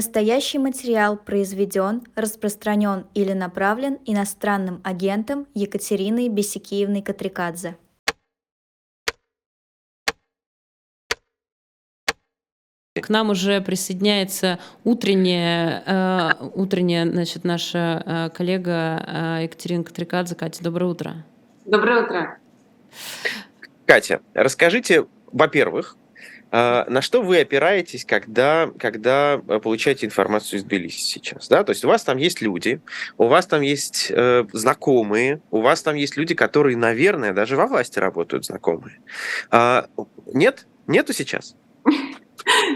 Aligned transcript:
Настоящий 0.00 0.58
материал 0.58 1.18
произведен, 1.18 2.00
распространен 2.16 3.04
или 3.12 3.34
направлен 3.34 3.98
иностранным 4.06 4.80
агентом 4.82 5.46
Екатериной 5.52 6.30
Бесикиевной 6.30 7.02
Катрикадзе. 7.02 7.76
К 12.94 13.08
нам 13.10 13.28
уже 13.28 13.60
присоединяется 13.60 14.58
утренняя, 14.84 15.82
э, 15.84 16.46
утренняя 16.54 17.04
значит, 17.06 17.44
наша 17.44 18.02
э, 18.06 18.30
коллега 18.34 19.04
э, 19.06 19.42
Екатерина 19.42 19.84
Катрикадзе. 19.84 20.34
Катя, 20.34 20.64
доброе 20.64 20.86
утро. 20.86 21.26
Доброе 21.66 22.04
утро. 22.04 22.38
Катя, 23.84 24.22
расскажите, 24.32 25.04
во-первых, 25.30 25.98
на 26.88 27.02
что 27.02 27.22
вы 27.22 27.40
опираетесь, 27.40 28.04
когда, 28.04 28.70
когда 28.78 29.40
э, 29.46 29.60
получаете 29.60 30.06
информацию 30.06 30.58
из 30.58 30.64
Тбилиси 30.64 31.00
сейчас? 31.00 31.48
Да? 31.48 31.62
То 31.62 31.70
есть 31.70 31.84
у 31.84 31.88
вас 31.88 32.02
там 32.02 32.16
есть 32.18 32.40
люди, 32.40 32.80
у 33.18 33.26
вас 33.26 33.46
там 33.46 33.60
есть 33.60 34.10
э, 34.10 34.44
знакомые, 34.52 35.42
у 35.50 35.60
вас 35.60 35.82
там 35.82 35.94
есть 35.94 36.16
люди, 36.16 36.34
которые, 36.34 36.76
наверное, 36.76 37.32
даже 37.32 37.56
во 37.56 37.66
власти 37.66 37.98
работают 37.98 38.46
знакомые. 38.46 39.00
А, 39.50 39.86
нет? 40.32 40.66
Нету 40.86 41.12
сейчас? 41.12 41.54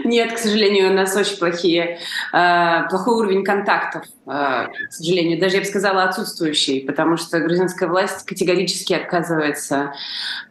Нет, 0.03 0.33
к 0.33 0.37
сожалению, 0.37 0.91
у 0.91 0.93
нас 0.93 1.15
очень 1.15 1.37
плохие, 1.37 1.99
э, 2.33 2.89
плохой 2.89 3.15
уровень 3.15 3.43
контактов, 3.43 4.03
э, 4.25 4.29
к 4.29 4.91
сожалению, 4.91 5.39
даже 5.39 5.55
я 5.55 5.61
бы 5.61 5.67
сказала 5.67 6.03
отсутствующий, 6.03 6.85
потому 6.85 7.17
что 7.17 7.39
грузинская 7.39 7.89
власть 7.89 8.25
категорически 8.25 8.93
отказывается 8.93 9.93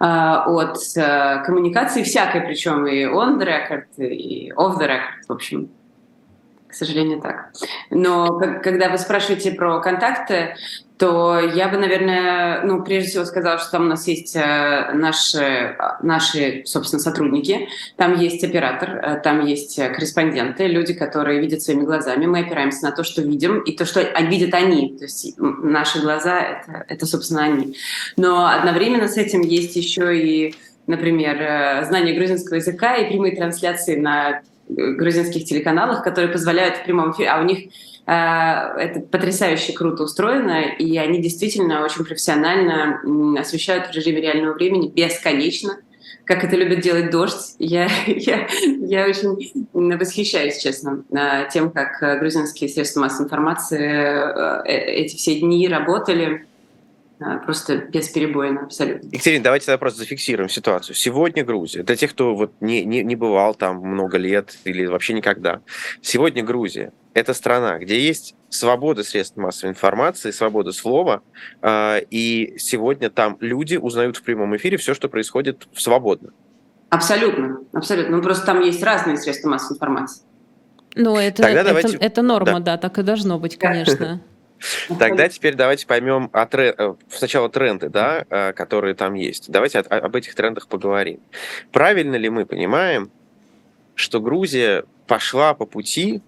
э, 0.01 0.05
от 0.05 0.79
коммуникации 1.47 2.03
всякой, 2.03 2.43
причем 2.43 2.87
и 2.87 3.05
on 3.05 3.39
the 3.39 3.47
record, 3.47 4.05
и 4.05 4.53
off 4.53 4.79
the 4.79 4.87
record, 4.87 5.27
в 5.29 5.33
общем. 5.33 5.71
К 6.69 6.75
сожалению, 6.75 7.21
так. 7.21 7.53
Но 7.91 8.41
когда 8.61 8.89
вы 8.89 8.99
спрашиваете 8.99 9.53
про 9.53 9.81
контакты, 9.81 10.57
то 11.05 11.39
я 11.39 11.69
бы, 11.69 11.77
наверное, 11.77 12.63
ну, 12.65 12.83
прежде 12.83 13.11
всего 13.11 13.27
сказала, 13.27 13.59
что 13.59 13.73
там 13.73 13.83
у 13.85 13.89
нас 13.89 14.09
есть 14.09 14.35
э, 14.37 14.93
наши, 14.95 15.77
наши, 16.01 16.63
собственно, 16.65 16.99
сотрудники, 16.99 17.69
там 17.99 18.19
есть 18.19 18.43
оператор, 18.43 18.91
э, 18.91 19.21
там 19.23 19.45
есть 19.45 19.77
корреспонденты, 19.77 20.67
люди, 20.67 20.95
которые 20.95 21.41
видят 21.41 21.61
своими 21.61 21.83
глазами. 21.83 22.25
Мы 22.25 22.39
опираемся 22.39 22.85
на 22.85 22.93
то, 22.93 23.05
что 23.05 23.21
видим, 23.21 23.59
и 23.61 23.73
то, 23.73 23.85
что 23.85 24.01
видят 24.19 24.55
они. 24.55 24.97
То 24.97 25.05
есть 25.05 25.35
наши 25.37 26.01
глаза 26.01 26.41
это,— 26.41 26.87
это, 26.89 27.05
собственно, 27.05 27.43
они. 27.43 27.77
Но 28.17 28.47
одновременно 28.47 29.07
с 29.07 29.19
этим 29.19 29.43
есть 29.43 29.77
еще 29.77 30.19
и, 30.19 30.55
например, 30.87 31.37
э, 31.39 31.85
знание 31.85 32.15
грузинского 32.15 32.57
языка 32.57 32.97
и 32.97 33.11
прямые 33.11 33.37
трансляции 33.37 33.97
на 33.97 34.41
грузинских 34.71 35.45
телеканалах, 35.45 36.03
которые 36.03 36.33
позволяют 36.33 36.79
в 36.79 36.85
прямом 36.85 37.13
эфире, 37.13 37.29
а 37.29 37.43
у 37.43 37.45
них 37.45 37.69
Э, 37.69 37.94
это 38.07 39.01
потрясающе 39.01 39.73
круто 39.73 40.03
устроено, 40.03 40.63
и 40.63 40.97
они 40.99 41.23
действительно 41.23 41.85
очень 41.85 42.05
профессионально 42.05 43.01
освещают 43.39 43.87
в 43.87 43.93
режиме 43.93 44.21
реального 44.21 44.55
времени 44.55 44.89
бесконечно, 44.89 45.79
как 46.25 46.45
это 46.45 46.57
любит 46.57 46.81
делать 46.81 47.11
дождь. 47.11 47.55
Я, 47.59 47.89
я, 48.07 48.49
я 48.63 49.07
очень 49.07 49.67
восхищаюсь, 49.73 50.59
честно, 50.59 51.05
э, 51.11 51.49
тем, 51.53 51.71
как 51.71 52.21
грузинские 52.21 52.69
средства 52.69 53.01
массовой 53.01 53.27
информации 53.27 54.65
э, 54.67 54.67
эти 54.67 55.17
все 55.17 55.41
дни 55.41 55.69
работали 55.69 56.47
просто 57.45 57.77
бесперебойно, 57.77 58.63
абсолютно. 58.63 59.09
Екатерина, 59.09 59.45
давайте 59.45 59.67
тогда 59.67 59.79
просто 59.79 60.01
зафиксируем 60.01 60.49
ситуацию. 60.49 60.95
Сегодня 60.95 61.45
Грузия, 61.45 61.83
для 61.83 61.97
тех, 61.97 62.11
кто 62.11 62.35
вот 62.35 62.53
не, 62.61 62.85
не, 62.85 63.03
не 63.03 63.17
бывал 63.17 63.55
там 63.55 63.77
много 63.79 64.19
лет 64.19 64.59
или 64.65 64.87
вообще 64.87 65.15
никогда, 65.15 65.61
сегодня 66.03 66.43
Грузия 66.43 66.93
это 67.15 67.33
страна, 67.33 67.79
где 67.79 68.01
есть 68.01 68.35
свобода 68.51 69.05
средств 69.05 69.37
массовой 69.37 69.71
информации, 69.71 70.33
свобода 70.33 70.73
слова, 70.73 71.23
а, 71.63 71.99
и 72.11 72.55
сегодня 72.59 73.09
там 73.09 73.37
люди 73.41 73.77
узнают 73.77 74.17
в 74.17 74.23
прямом 74.23 74.57
эфире 74.57 74.77
все, 74.77 74.95
что 74.95 75.09
происходит 75.09 75.69
свободно. 75.75 76.31
Абсолютно, 76.91 77.61
абсолютно. 77.73 78.17
Ну, 78.17 78.23
просто 78.23 78.47
там 78.47 78.61
есть 78.61 78.83
разные 78.83 79.17
средства 79.17 79.49
массовой 79.49 79.77
информации. 79.77 80.23
Ну, 80.97 81.17
это, 81.17 81.43
Тогда 81.43 81.61
это, 81.61 81.69
давайте... 81.69 81.97
это 81.97 82.23
норма, 82.23 82.61
да. 82.61 82.77
да, 82.77 82.79
так 82.79 82.99
и 82.99 83.03
должно 83.03 83.39
быть, 83.39 83.59
конечно. 83.59 84.21
Тогда 84.99 85.29
теперь 85.29 85.55
давайте 85.55 85.87
поймем 85.87 86.31
о 86.33 86.47
трен... 86.47 86.75
Э, 86.77 86.95
сначала 87.11 87.49
тренды, 87.49 87.89
да, 87.89 88.25
э, 88.29 88.53
которые 88.53 88.95
там 88.95 89.15
есть. 89.15 89.51
Давайте 89.51 89.81
об 89.81 90.17
этих 90.17 90.35
трендах 90.35 90.69
поговорим. 90.69 91.21
Правильно 91.73 92.17
ли 92.17 92.29
мы 92.29 92.47
понимаем, 92.47 93.11
что 93.95 94.21
Грузия 94.21 94.85
пошла 95.07 95.55
по 95.55 95.67
пути 95.67 96.23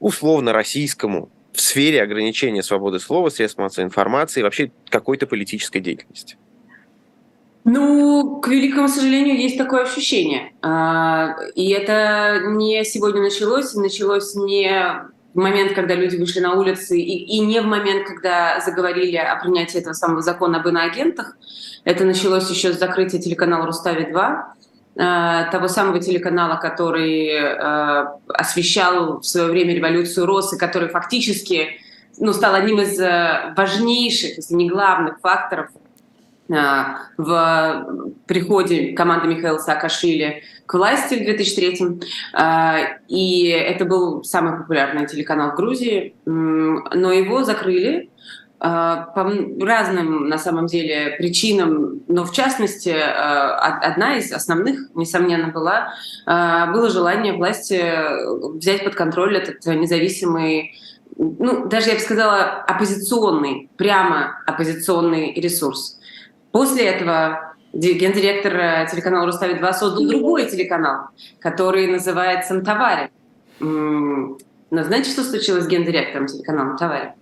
условно 0.00 0.52
российскому 0.52 1.30
в 1.52 1.60
сфере 1.60 2.02
ограничения 2.02 2.62
свободы 2.62 2.98
слова, 2.98 3.28
средств 3.28 3.58
массовой 3.58 3.86
информации 3.86 4.40
и 4.40 4.42
вообще 4.42 4.70
какой-то 4.88 5.26
политической 5.26 5.80
деятельности? 5.80 6.36
Ну, 7.64 8.40
к 8.40 8.48
великому 8.48 8.88
сожалению, 8.88 9.36
есть 9.36 9.56
такое 9.56 9.84
ощущение. 9.84 10.52
А, 10.60 11.36
и 11.54 11.70
это 11.70 12.42
не 12.48 12.84
сегодня 12.84 13.22
началось, 13.22 13.74
началось 13.74 14.34
не 14.34 14.70
в 15.34 15.38
момент, 15.38 15.72
когда 15.74 15.94
люди 15.94 16.16
вышли 16.16 16.40
на 16.40 16.54
улицы, 16.54 16.98
и, 16.98 17.36
и 17.36 17.40
не 17.40 17.60
в 17.60 17.66
момент, 17.66 18.06
когда 18.06 18.60
заговорили 18.60 19.16
о 19.16 19.36
принятии 19.36 19.78
этого 19.78 19.92
самого 19.92 20.22
закона 20.22 20.60
об 20.60 20.68
иноагентах. 20.68 21.36
Это 21.84 22.04
началось 22.04 22.48
еще 22.48 22.72
с 22.72 22.78
закрытия 22.78 23.20
телеканала 23.20 23.66
«Рустави-2», 23.66 24.54
Э, 24.96 25.46
того 25.50 25.66
самого 25.66 25.98
телеканала, 25.98 26.54
который 26.54 27.26
э, 27.26 28.06
освещал 28.28 29.18
в 29.18 29.24
свое 29.24 29.48
время 29.48 29.74
революцию 29.74 30.24
РОС, 30.26 30.52
и 30.52 30.58
который 30.58 30.88
фактически 30.88 31.80
ну, 32.18 32.32
стал 32.32 32.54
одним 32.54 32.80
из 32.80 33.00
э, 33.00 33.54
важнейших, 33.56 34.36
если 34.36 34.54
не 34.54 34.70
главных 34.70 35.18
факторов 35.18 35.70
в 36.46 37.86
приходе 38.26 38.92
команды 38.92 39.28
Михаила 39.28 39.58
Саакашвили 39.58 40.42
к 40.66 40.74
власти 40.74 41.14
в 41.14 41.24
2003 41.24 42.00
И 43.08 43.48
это 43.48 43.84
был 43.86 44.22
самый 44.24 44.58
популярный 44.58 45.06
телеканал 45.06 45.52
в 45.52 45.56
Грузии, 45.56 46.14
но 46.26 47.12
его 47.12 47.44
закрыли 47.44 48.10
а, 48.66 49.12
по 49.14 49.30
разным, 49.60 50.26
на 50.26 50.38
самом 50.38 50.68
деле, 50.68 51.16
причинам, 51.18 52.00
но 52.08 52.24
в 52.24 52.32
частности, 52.32 52.94
а, 52.96 53.56
одна 53.58 54.16
из 54.16 54.32
основных, 54.32 54.88
несомненно, 54.94 55.48
была, 55.48 55.92
а, 56.24 56.72
было 56.72 56.88
желание 56.88 57.34
власти 57.34 57.84
взять 58.56 58.82
под 58.82 58.94
контроль 58.94 59.36
этот 59.36 59.66
независимый 59.66 60.72
ну, 61.16 61.66
даже 61.68 61.90
я 61.90 61.94
бы 61.94 62.00
сказала, 62.00 62.64
оппозиционный, 62.66 63.70
прямо 63.76 64.42
оппозиционный 64.46 65.32
ресурс. 65.34 66.00
После 66.54 66.84
этого 66.84 67.56
гендиректор 67.72 68.88
телеканала 68.88 69.26
«Рустави-2» 69.26 69.72
создал 69.72 70.06
другой 70.06 70.48
телеканал, 70.48 71.08
который 71.40 71.88
называется 71.88 72.54
«Мтавари». 72.54 73.10
Но 73.58 74.38
знаете, 74.70 75.10
что 75.10 75.24
случилось 75.24 75.64
с 75.64 75.66
гендиректором 75.66 76.28
телеканала 76.28 76.74
«Мтавари»? 76.74 77.14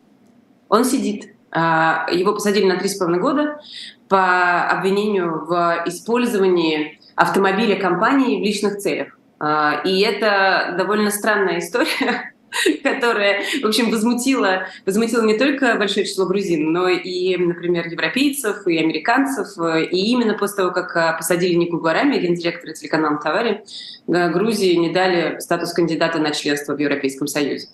Он 0.68 0.84
сидит. 0.84 1.34
А, 1.50 2.06
его 2.12 2.34
посадили 2.34 2.66
на 2.66 2.74
3,5 2.74 3.18
года 3.20 3.58
по 4.06 4.64
обвинению 4.68 5.46
в 5.46 5.82
использовании 5.86 7.00
автомобиля 7.14 7.80
компании 7.80 8.38
в 8.38 8.44
личных 8.44 8.80
целях. 8.80 9.18
А, 9.38 9.80
и 9.82 10.02
это 10.02 10.74
довольно 10.76 11.10
странная 11.10 11.60
история, 11.60 12.31
которая, 12.82 13.42
в 13.62 13.66
общем, 13.66 13.90
возмутила, 13.90 14.66
возмутила 14.86 15.22
не 15.22 15.38
только 15.38 15.76
большое 15.76 16.06
число 16.06 16.26
грузин, 16.26 16.72
но 16.72 16.88
и, 16.88 17.36
например, 17.36 17.86
европейцев 17.86 18.66
и 18.66 18.78
американцев. 18.78 19.48
И 19.90 20.12
именно 20.12 20.34
после 20.34 20.56
того, 20.56 20.72
как 20.72 21.16
посадили 21.16 21.54
Нику 21.54 21.78
Гуарами, 21.78 22.18
гендиректора 22.18 22.72
телеканала 22.72 23.18
«Товари», 23.18 23.62
Грузии 24.06 24.74
не 24.74 24.90
дали 24.90 25.38
статус 25.40 25.72
кандидата 25.72 26.18
на 26.18 26.32
членство 26.32 26.74
в 26.74 26.78
Европейском 26.78 27.26
Союзе. 27.26 27.68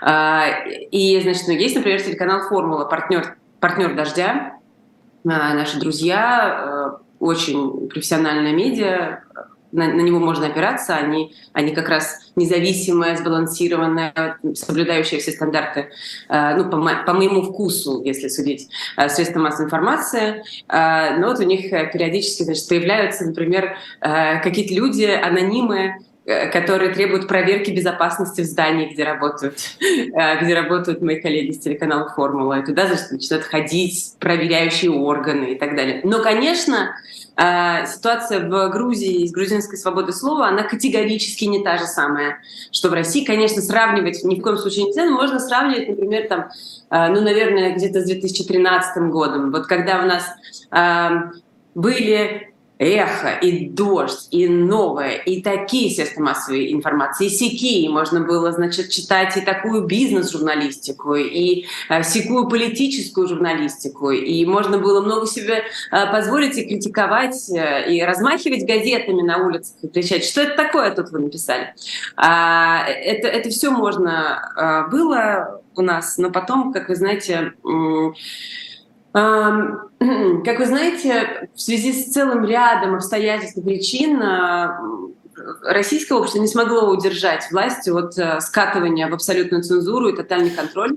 А, 0.00 0.46
и, 0.68 1.20
значит, 1.20 1.44
ну, 1.46 1.54
есть, 1.54 1.76
например, 1.76 2.02
телеканал 2.02 2.48
«Формула», 2.48 2.84
партнер, 2.84 3.36
партнер 3.60 3.94
«Дождя», 3.94 4.58
а, 5.24 5.54
наши 5.54 5.78
друзья, 5.78 6.98
очень 7.18 7.88
профессиональная 7.88 8.52
медиа, 8.52 9.22
на, 9.72 9.88
на 9.88 10.00
него 10.00 10.18
можно 10.18 10.46
опираться, 10.46 10.96
они, 10.96 11.34
они 11.52 11.72
как 11.72 11.88
раз 11.88 12.30
независимые, 12.36 13.16
сбалансированные, 13.16 14.12
соблюдающие 14.54 15.20
все 15.20 15.32
стандарты, 15.32 15.90
э, 16.28 16.54
ну, 16.56 16.64
по, 16.70 16.78
по 17.06 17.12
моему 17.12 17.42
вкусу, 17.42 18.02
если 18.04 18.28
судить, 18.28 18.68
э, 18.96 19.08
средства 19.08 19.40
массовой 19.40 19.66
информации. 19.66 20.44
Э, 20.68 21.16
но 21.18 21.28
вот 21.28 21.40
у 21.40 21.44
них 21.44 21.70
периодически 21.70 22.42
значит, 22.42 22.68
появляются, 22.68 23.24
например, 23.24 23.76
э, 24.00 24.40
какие-то 24.40 24.74
люди, 24.74 25.04
анонимы, 25.04 25.78
э, 25.78 26.09
которые 26.24 26.92
требуют 26.92 27.26
проверки 27.26 27.70
безопасности 27.70 28.42
в 28.42 28.44
здании, 28.44 28.92
где 28.92 29.04
работают, 29.04 29.58
э, 29.80 30.44
где 30.44 30.54
работают 30.54 31.00
мои 31.00 31.20
коллеги 31.20 31.52
с 31.52 31.58
телеканала 31.58 32.10
«Формула». 32.10 32.60
И 32.60 32.64
туда 32.64 32.86
значит, 32.86 33.10
начинают 33.10 33.46
ходить 33.46 34.14
проверяющие 34.18 34.90
органы 34.90 35.52
и 35.52 35.58
так 35.58 35.74
далее. 35.74 36.00
Но, 36.04 36.22
конечно, 36.22 36.94
э, 37.36 37.86
ситуация 37.86 38.40
в 38.40 38.68
Грузии 38.70 39.26
с 39.26 39.32
грузинской 39.32 39.78
свободой 39.78 40.12
слова, 40.12 40.48
она 40.48 40.62
категорически 40.62 41.46
не 41.46 41.64
та 41.64 41.78
же 41.78 41.86
самая, 41.86 42.38
что 42.70 42.90
в 42.90 42.92
России. 42.92 43.24
Конечно, 43.24 43.62
сравнивать 43.62 44.22
ни 44.22 44.38
в 44.38 44.42
коем 44.42 44.58
случае 44.58 44.86
нельзя, 44.86 45.06
но 45.06 45.12
можно 45.12 45.40
сравнивать, 45.40 45.88
например, 45.88 46.28
там, 46.28 46.50
ну, 46.90 47.20
наверное, 47.22 47.74
где-то 47.74 48.00
с 48.00 48.04
2013 48.04 49.10
годом. 49.10 49.50
Вот 49.52 49.66
когда 49.66 50.00
у 50.00 50.06
нас 50.06 50.24
были 51.74 52.49
эхо, 52.80 53.32
и 53.42 53.68
дождь, 53.68 54.28
и 54.30 54.48
новое, 54.48 55.16
и 55.16 55.42
такие 55.42 55.94
средства 55.94 56.22
массовой 56.22 56.72
информации, 56.72 57.26
и 57.26 57.28
сякие. 57.28 57.90
Можно 57.90 58.20
было, 58.20 58.52
значит, 58.52 58.88
читать 58.88 59.36
и 59.36 59.42
такую 59.42 59.84
бизнес-журналистику, 59.84 61.14
и 61.14 61.66
э, 61.90 62.02
всякую 62.02 62.48
политическую 62.48 63.28
журналистику, 63.28 64.10
и 64.10 64.46
можно 64.46 64.78
было 64.78 65.02
много 65.02 65.26
себе 65.26 65.62
э, 65.92 66.10
позволить 66.10 66.56
и 66.56 66.64
критиковать, 66.64 67.50
э, 67.50 67.92
и 67.92 68.02
размахивать 68.02 68.66
газетами 68.66 69.20
на 69.20 69.46
улицах, 69.46 69.76
и 69.82 69.88
кричать, 69.88 70.24
что 70.24 70.40
это 70.40 70.56
такое 70.56 70.90
тут 70.94 71.10
вы 71.10 71.18
написали. 71.18 71.74
А, 72.16 72.86
это, 72.88 73.28
это 73.28 73.50
все 73.50 73.70
можно 73.70 74.88
было 74.90 75.60
у 75.76 75.82
нас, 75.82 76.16
но 76.16 76.30
потом, 76.30 76.72
как 76.72 76.88
вы 76.88 76.96
знаете, 76.96 77.52
как 79.12 80.58
вы 80.58 80.66
знаете, 80.66 81.50
в 81.54 81.60
связи 81.60 81.92
с 81.92 82.12
целым 82.12 82.44
рядом 82.44 82.94
обстоятельств 82.94 83.56
и 83.58 83.60
причин 83.60 84.22
а, 84.22 84.80
российское 85.62 86.14
общество 86.14 86.40
не 86.40 86.46
смогло 86.46 86.90
удержать 86.90 87.50
власть 87.50 87.88
от 87.88 88.16
э, 88.18 88.40
скатывания 88.40 89.08
в 89.08 89.14
абсолютную 89.14 89.62
цензуру 89.62 90.08
и 90.08 90.16
тотальный 90.16 90.50
контроль. 90.50 90.96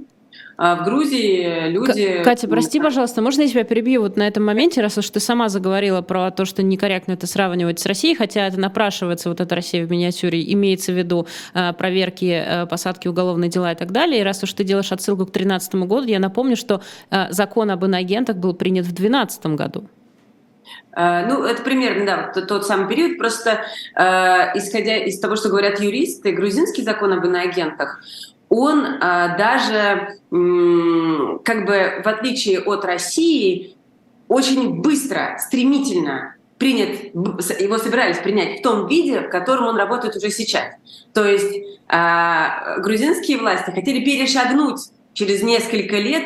А 0.55 0.75
в 0.75 0.85
Грузии 0.85 1.69
люди... 1.69 2.21
Катя, 2.23 2.47
прости, 2.47 2.79
пожалуйста, 2.79 3.21
можно 3.21 3.41
я 3.41 3.47
тебя 3.47 3.63
перебью 3.63 4.01
вот 4.01 4.17
на 4.17 4.27
этом 4.27 4.45
моменте, 4.45 4.81
раз 4.81 4.97
уж 4.97 5.09
ты 5.09 5.19
сама 5.19 5.49
заговорила 5.49 6.01
про 6.01 6.29
то, 6.31 6.45
что 6.45 6.61
некорректно 6.61 7.13
это 7.13 7.25
сравнивать 7.25 7.79
с 7.79 7.85
Россией, 7.85 8.15
хотя 8.15 8.47
это 8.47 8.59
напрашивается, 8.59 9.29
вот 9.29 9.41
эта 9.41 9.55
Россия 9.55 9.85
в 9.85 9.91
миниатюре, 9.91 10.43
имеется 10.53 10.91
в 10.91 10.97
виду 10.97 11.27
э, 11.53 11.73
проверки, 11.73 12.43
э, 12.45 12.65
посадки, 12.67 13.07
уголовные 13.07 13.49
дела 13.49 13.71
и 13.71 13.75
так 13.75 13.91
далее. 13.91 14.21
И 14.21 14.23
раз 14.23 14.43
уж 14.43 14.53
ты 14.53 14.63
делаешь 14.63 14.91
отсылку 14.91 15.25
к 15.25 15.31
2013 15.31 15.75
году, 15.75 16.07
я 16.07 16.19
напомню, 16.19 16.55
что 16.55 16.81
э, 17.09 17.31
закон 17.31 17.71
об 17.71 17.83
иноагентах 17.85 18.37
был 18.37 18.53
принят 18.53 18.85
в 18.85 18.93
2012 18.93 19.45
году. 19.57 19.87
Ну, 20.95 21.43
это 21.43 21.61
примерно, 21.63 22.05
да, 22.05 22.31
тот, 22.33 22.47
тот 22.47 22.65
самый 22.67 22.87
период. 22.87 23.17
Просто 23.17 23.61
uh, 23.97 24.51
исходя 24.55 24.95
из 24.97 25.19
того, 25.19 25.35
что 25.35 25.49
говорят 25.49 25.79
юристы, 25.79 26.31
грузинский 26.31 26.83
закон 26.83 27.13
об 27.13 27.25
иноагентах, 27.25 28.01
он 28.53 28.85
а, 29.01 29.35
даже, 29.35 30.19
как 30.29 31.65
бы 31.65 32.01
в 32.03 32.07
отличие 32.07 32.59
от 32.59 32.85
России, 32.85 33.75
очень 34.27 34.79
быстро, 34.79 35.37
стремительно 35.39 36.35
принят, 36.59 37.15
его 37.59 37.77
собирались 37.79 38.17
принять 38.17 38.59
в 38.59 38.61
том 38.61 38.87
виде, 38.87 39.21
в 39.21 39.29
котором 39.29 39.65
он 39.65 39.75
работает 39.75 40.15
уже 40.15 40.29
сейчас. 40.29 40.65
То 41.13 41.25
есть 41.25 41.51
а, 41.87 42.77
грузинские 42.77 43.39
власти 43.39 43.71
хотели 43.71 44.05
перешагнуть 44.05 44.81
через 45.13 45.41
несколько 45.41 45.95
лет 45.95 46.23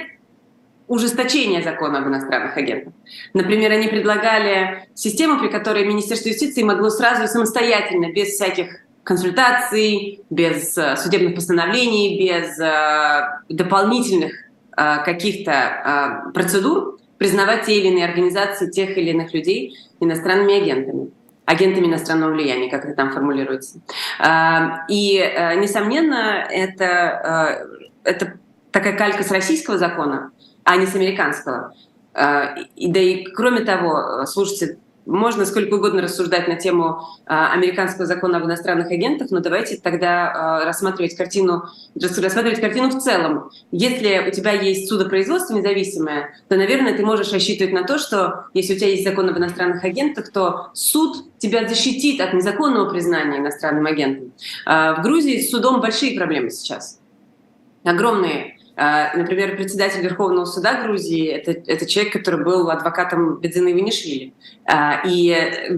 ужесточение 0.90 1.64
закона 1.64 2.00
об 2.00 2.08
иностранных 2.08 2.58
агентах. 2.58 2.94
Например, 3.34 3.72
они 3.72 3.88
предлагали 3.88 4.90
систему, 4.96 5.40
при 5.40 5.48
которой 5.48 5.86
Министерство 5.86 6.28
юстиции 6.28 6.64
могло 6.64 6.90
сразу 6.90 7.26
самостоятельно, 7.28 8.12
без 8.12 8.34
всяких 8.34 8.82
консультаций, 9.08 10.20
без 10.30 10.78
э, 10.78 10.98
судебных 10.98 11.36
постановлений, 11.36 12.20
без 12.20 12.60
э, 12.60 13.40
дополнительных 13.48 14.34
э, 14.76 15.04
каких-то 15.06 16.32
процедур 16.34 17.00
признавать 17.18 17.66
те 17.66 17.80
или 17.80 17.88
иные 17.88 18.06
организации 18.06 18.70
тех 18.70 18.98
или 18.98 19.12
иных 19.12 19.34
людей 19.34 19.78
иностранными 20.02 20.62
агентами 20.62 21.12
агентами 21.46 21.86
иностранного 21.86 22.34
влияния, 22.34 22.70
как 22.70 22.84
это 22.84 22.94
там 22.94 23.14
формулируется. 23.14 23.80
И, 24.90 25.34
несомненно, 25.56 26.46
это, 26.50 27.70
это 28.04 28.34
такая 28.70 28.98
калька 28.98 29.24
с 29.24 29.32
российского 29.32 29.78
закона, 29.78 30.32
а 30.66 30.76
не 30.76 30.86
с 30.86 30.94
американского. 30.94 31.74
И, 32.76 32.92
да 32.92 33.00
и 33.00 33.24
кроме 33.24 33.62
того, 33.62 34.26
слушайте, 34.26 34.78
можно 35.08 35.46
сколько 35.46 35.76
угодно 35.76 36.02
рассуждать 36.02 36.48
на 36.48 36.56
тему 36.56 37.00
э, 37.26 37.34
американского 37.34 38.06
закона 38.06 38.38
об 38.38 38.46
иностранных 38.46 38.92
агентах, 38.92 39.32
но 39.32 39.40
давайте 39.40 39.78
тогда 39.78 40.60
э, 40.62 40.66
рассматривать 40.66 41.16
картину, 41.16 41.64
рассматривать 41.96 42.60
картину 42.60 42.90
в 42.90 43.00
целом. 43.00 43.50
Если 43.72 44.28
у 44.28 44.32
тебя 44.32 44.52
есть 44.52 44.90
судопроизводство 44.90 45.56
независимое, 45.56 46.36
то, 46.50 46.58
наверное, 46.58 46.96
ты 46.96 47.06
можешь 47.06 47.32
рассчитывать 47.32 47.74
на 47.74 47.84
то, 47.84 47.98
что 47.98 48.48
если 48.54 48.76
у 48.76 48.78
тебя 48.78 48.90
есть 48.90 49.06
закон 49.06 49.30
об 49.30 49.38
иностранных 49.38 49.84
агентах, 49.84 50.32
то 50.32 50.68
суд 50.74 51.38
тебя 51.40 51.68
защитит 51.68 52.20
от 52.20 52.34
незаконного 52.34 52.90
признания 52.90 53.38
иностранным 53.38 53.86
агентом. 53.86 54.34
Э, 54.66 54.96
в 54.96 55.04
Грузии 55.04 55.40
с 55.40 55.50
судом 55.50 55.80
большие 55.80 56.18
проблемы 56.18 56.50
сейчас. 56.50 57.00
Огромные 57.86 58.44
а, 58.44 58.57
например, 58.78 59.56
председатель 59.56 60.02
Верховного 60.02 60.46
суда 60.46 60.84
Грузии 60.84 61.28
это, 61.28 61.52
это 61.52 61.86
человек, 61.88 62.14
который 62.14 62.44
был 62.44 62.70
адвокатом 62.70 63.40
Бедзины 63.40 63.74
Винишвили. 63.74 64.34
А, 64.66 65.02
и 65.04 65.36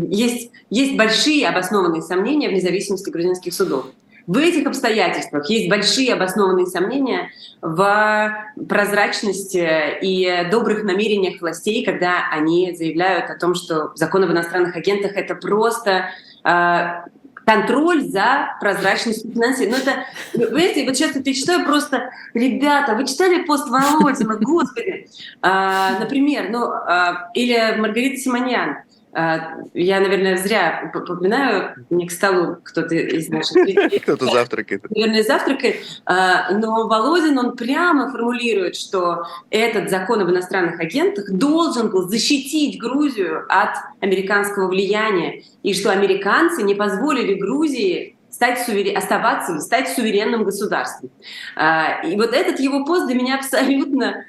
есть, 0.10 0.52
есть 0.70 0.98
большие 0.98 1.48
обоснованные 1.48 2.02
сомнения 2.02 2.50
в 2.50 2.54
независимости 2.54 3.10
грузинских 3.10 3.54
судов. 3.54 3.86
В 4.28 4.38
этих 4.38 4.68
обстоятельствах 4.68 5.50
есть 5.50 5.70
большие 5.70 6.14
обоснованные 6.14 6.68
сомнения 6.68 7.32
в 7.62 8.46
прозрачности 8.68 9.98
и 10.02 10.48
добрых 10.52 10.84
намерениях 10.84 11.42
властей, 11.42 11.84
когда 11.84 12.30
они 12.32 12.76
заявляют 12.76 13.32
о 13.32 13.40
том, 13.40 13.56
что 13.56 13.92
закон 13.96 14.26
об 14.26 14.32
иностранных 14.32 14.76
агентах 14.76 15.14
это 15.16 15.34
просто 15.34 16.10
а, 16.44 17.06
контроль 17.50 18.04
за 18.04 18.56
прозрачностью 18.60 19.32
финансирования. 19.32 19.78
Ну, 19.78 19.92
это, 19.92 20.50
вы 20.52 20.60
знаете, 20.60 20.86
вот 20.86 20.96
сейчас 20.96 21.16
это 21.16 21.34
читаю 21.34 21.66
просто, 21.66 22.12
ребята, 22.36 22.94
вы 22.94 23.08
читали 23.08 23.44
пост 23.44 23.68
Володина, 23.70 24.36
господи, 24.36 25.08
а, 25.42 25.98
например, 26.00 26.50
ну, 26.52 26.66
а, 26.66 27.32
или 27.34 27.76
Маргарита 27.80 28.18
Симоньян, 28.18 28.84
я, 29.14 30.00
наверное, 30.00 30.38
зря 30.38 30.92
попоминаю, 30.94 31.74
не 31.90 32.08
к 32.08 32.12
столу 32.12 32.58
кто-то 32.64 32.94
из 32.94 33.28
наших 33.30 33.58
Кто-то 34.04 34.28
завтракает. 34.28 34.84
Наверное, 34.92 35.24
завтракает. 35.24 35.78
А, 36.06 36.52
но 36.52 36.88
Володин, 36.88 37.38
он 37.38 37.56
прямо 37.56 38.12
формулирует, 38.12 38.76
что 38.76 39.24
этот 39.50 39.90
закон 39.90 40.22
об 40.22 40.30
иностранных 40.30 40.80
агентах 40.80 41.32
должен 41.32 41.90
был 41.90 42.08
защитить 42.08 42.80
Грузию 42.80 43.46
от 43.50 43.76
американского 44.00 44.68
влияния, 44.68 45.44
и 45.64 45.74
что 45.74 45.92
американцы 45.92 46.62
не 46.62 46.76
позволили 46.76 47.34
Грузии 47.34 48.16
стать 48.30 48.60
суверен... 48.60 48.96
оставаться, 48.96 49.60
стать 49.60 49.90
суверенным 49.90 50.44
государством. 50.44 51.10
А, 51.56 52.04
и 52.04 52.16
вот 52.16 52.34
этот 52.34 52.60
его 52.60 52.86
пост 52.86 53.08
для 53.08 53.16
меня 53.16 53.36
абсолютно 53.38 54.24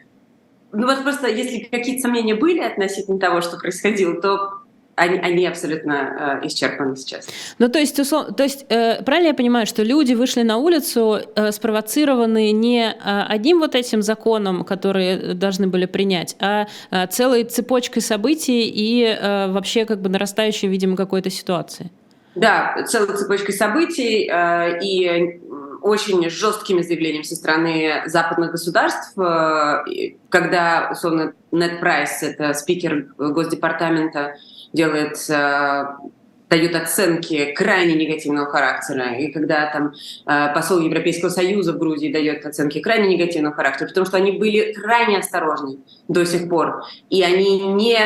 ну 0.73 0.87
вот 0.87 1.03
просто, 1.03 1.27
если 1.29 1.65
какие-то 1.65 2.03
сомнения 2.03 2.35
были 2.35 2.61
относительно 2.61 3.19
того, 3.19 3.41
что 3.41 3.59
происходило, 3.59 4.21
то 4.21 4.60
они, 4.97 5.19
они 5.19 5.47
абсолютно 5.47 6.41
э, 6.43 6.47
исчерпаны 6.47 6.97
сейчас. 6.97 7.27
Ну, 7.59 7.69
то 7.69 7.79
есть, 7.79 7.99
услов... 7.99 8.35
то 8.37 8.43
есть 8.43 8.67
э, 8.69 9.03
правильно 9.03 9.29
я 9.29 9.35
понимаю, 9.35 9.67
что 9.67 9.83
люди 9.83 10.15
вышли 10.15 10.43
на 10.43 10.59
улицу, 10.59 11.21
э, 11.35 11.53
спровоцированные 11.53 12.53
не 12.53 12.91
э, 12.91 13.23
одним 13.29 13.61
вот 13.61 13.75
этим 13.75 14.03
законом, 14.03 14.65
которые 14.65 15.35
должны 15.35 15.69
были 15.69 15.87
принять, 15.87 16.37
а 16.41 16.67
э, 16.91 17.07
целой 17.07 17.45
цепочкой 17.45 18.03
событий 18.03 18.69
и 18.69 19.05
э, 19.05 19.53
вообще 19.53 19.85
как 19.85 20.01
бы 20.01 20.09
нарастающей, 20.09 20.69
видимо, 20.69 20.97
какой-то 20.97 21.31
ситуации? 21.31 21.91
Да, 22.35 22.85
целой 22.87 23.17
цепочкой 23.17 23.55
событий 23.55 24.29
э, 24.31 24.79
и 24.83 25.41
очень 25.83 26.29
жесткими 26.29 26.83
заявлениями 26.83 27.23
со 27.23 27.37
стороны 27.37 28.03
западных 28.07 28.53
государств, 28.53 29.19
э, 29.19 30.15
когда, 30.29 30.91
условно, 30.93 31.33
Нед 31.51 31.81
Прайс, 31.81 32.23
это 32.23 32.53
спикер 32.55 33.09
Госдепартамента, 33.19 34.37
делает 34.73 35.19
э, 35.29 35.85
дают 36.51 36.75
оценки 36.75 37.53
крайне 37.53 37.95
негативного 37.95 38.47
характера. 38.47 39.15
И 39.15 39.31
когда 39.31 39.71
там 39.73 39.93
э, 40.27 40.53
посол 40.53 40.81
Европейского 40.81 41.29
Союза 41.29 41.73
в 41.73 41.79
Грузии 41.79 42.13
дает 42.13 42.45
оценки 42.45 42.81
крайне 42.81 43.17
негативного 43.17 43.55
характера, 43.55 43.89
потому 43.89 44.05
что 44.05 44.17
они 44.17 44.33
были 44.33 44.73
крайне 44.73 45.19
осторожны 45.19 45.79
до 46.09 46.27
сих 46.27 46.49
пор, 46.49 46.85
и 47.09 47.23
они 47.23 47.61
не, 47.61 47.99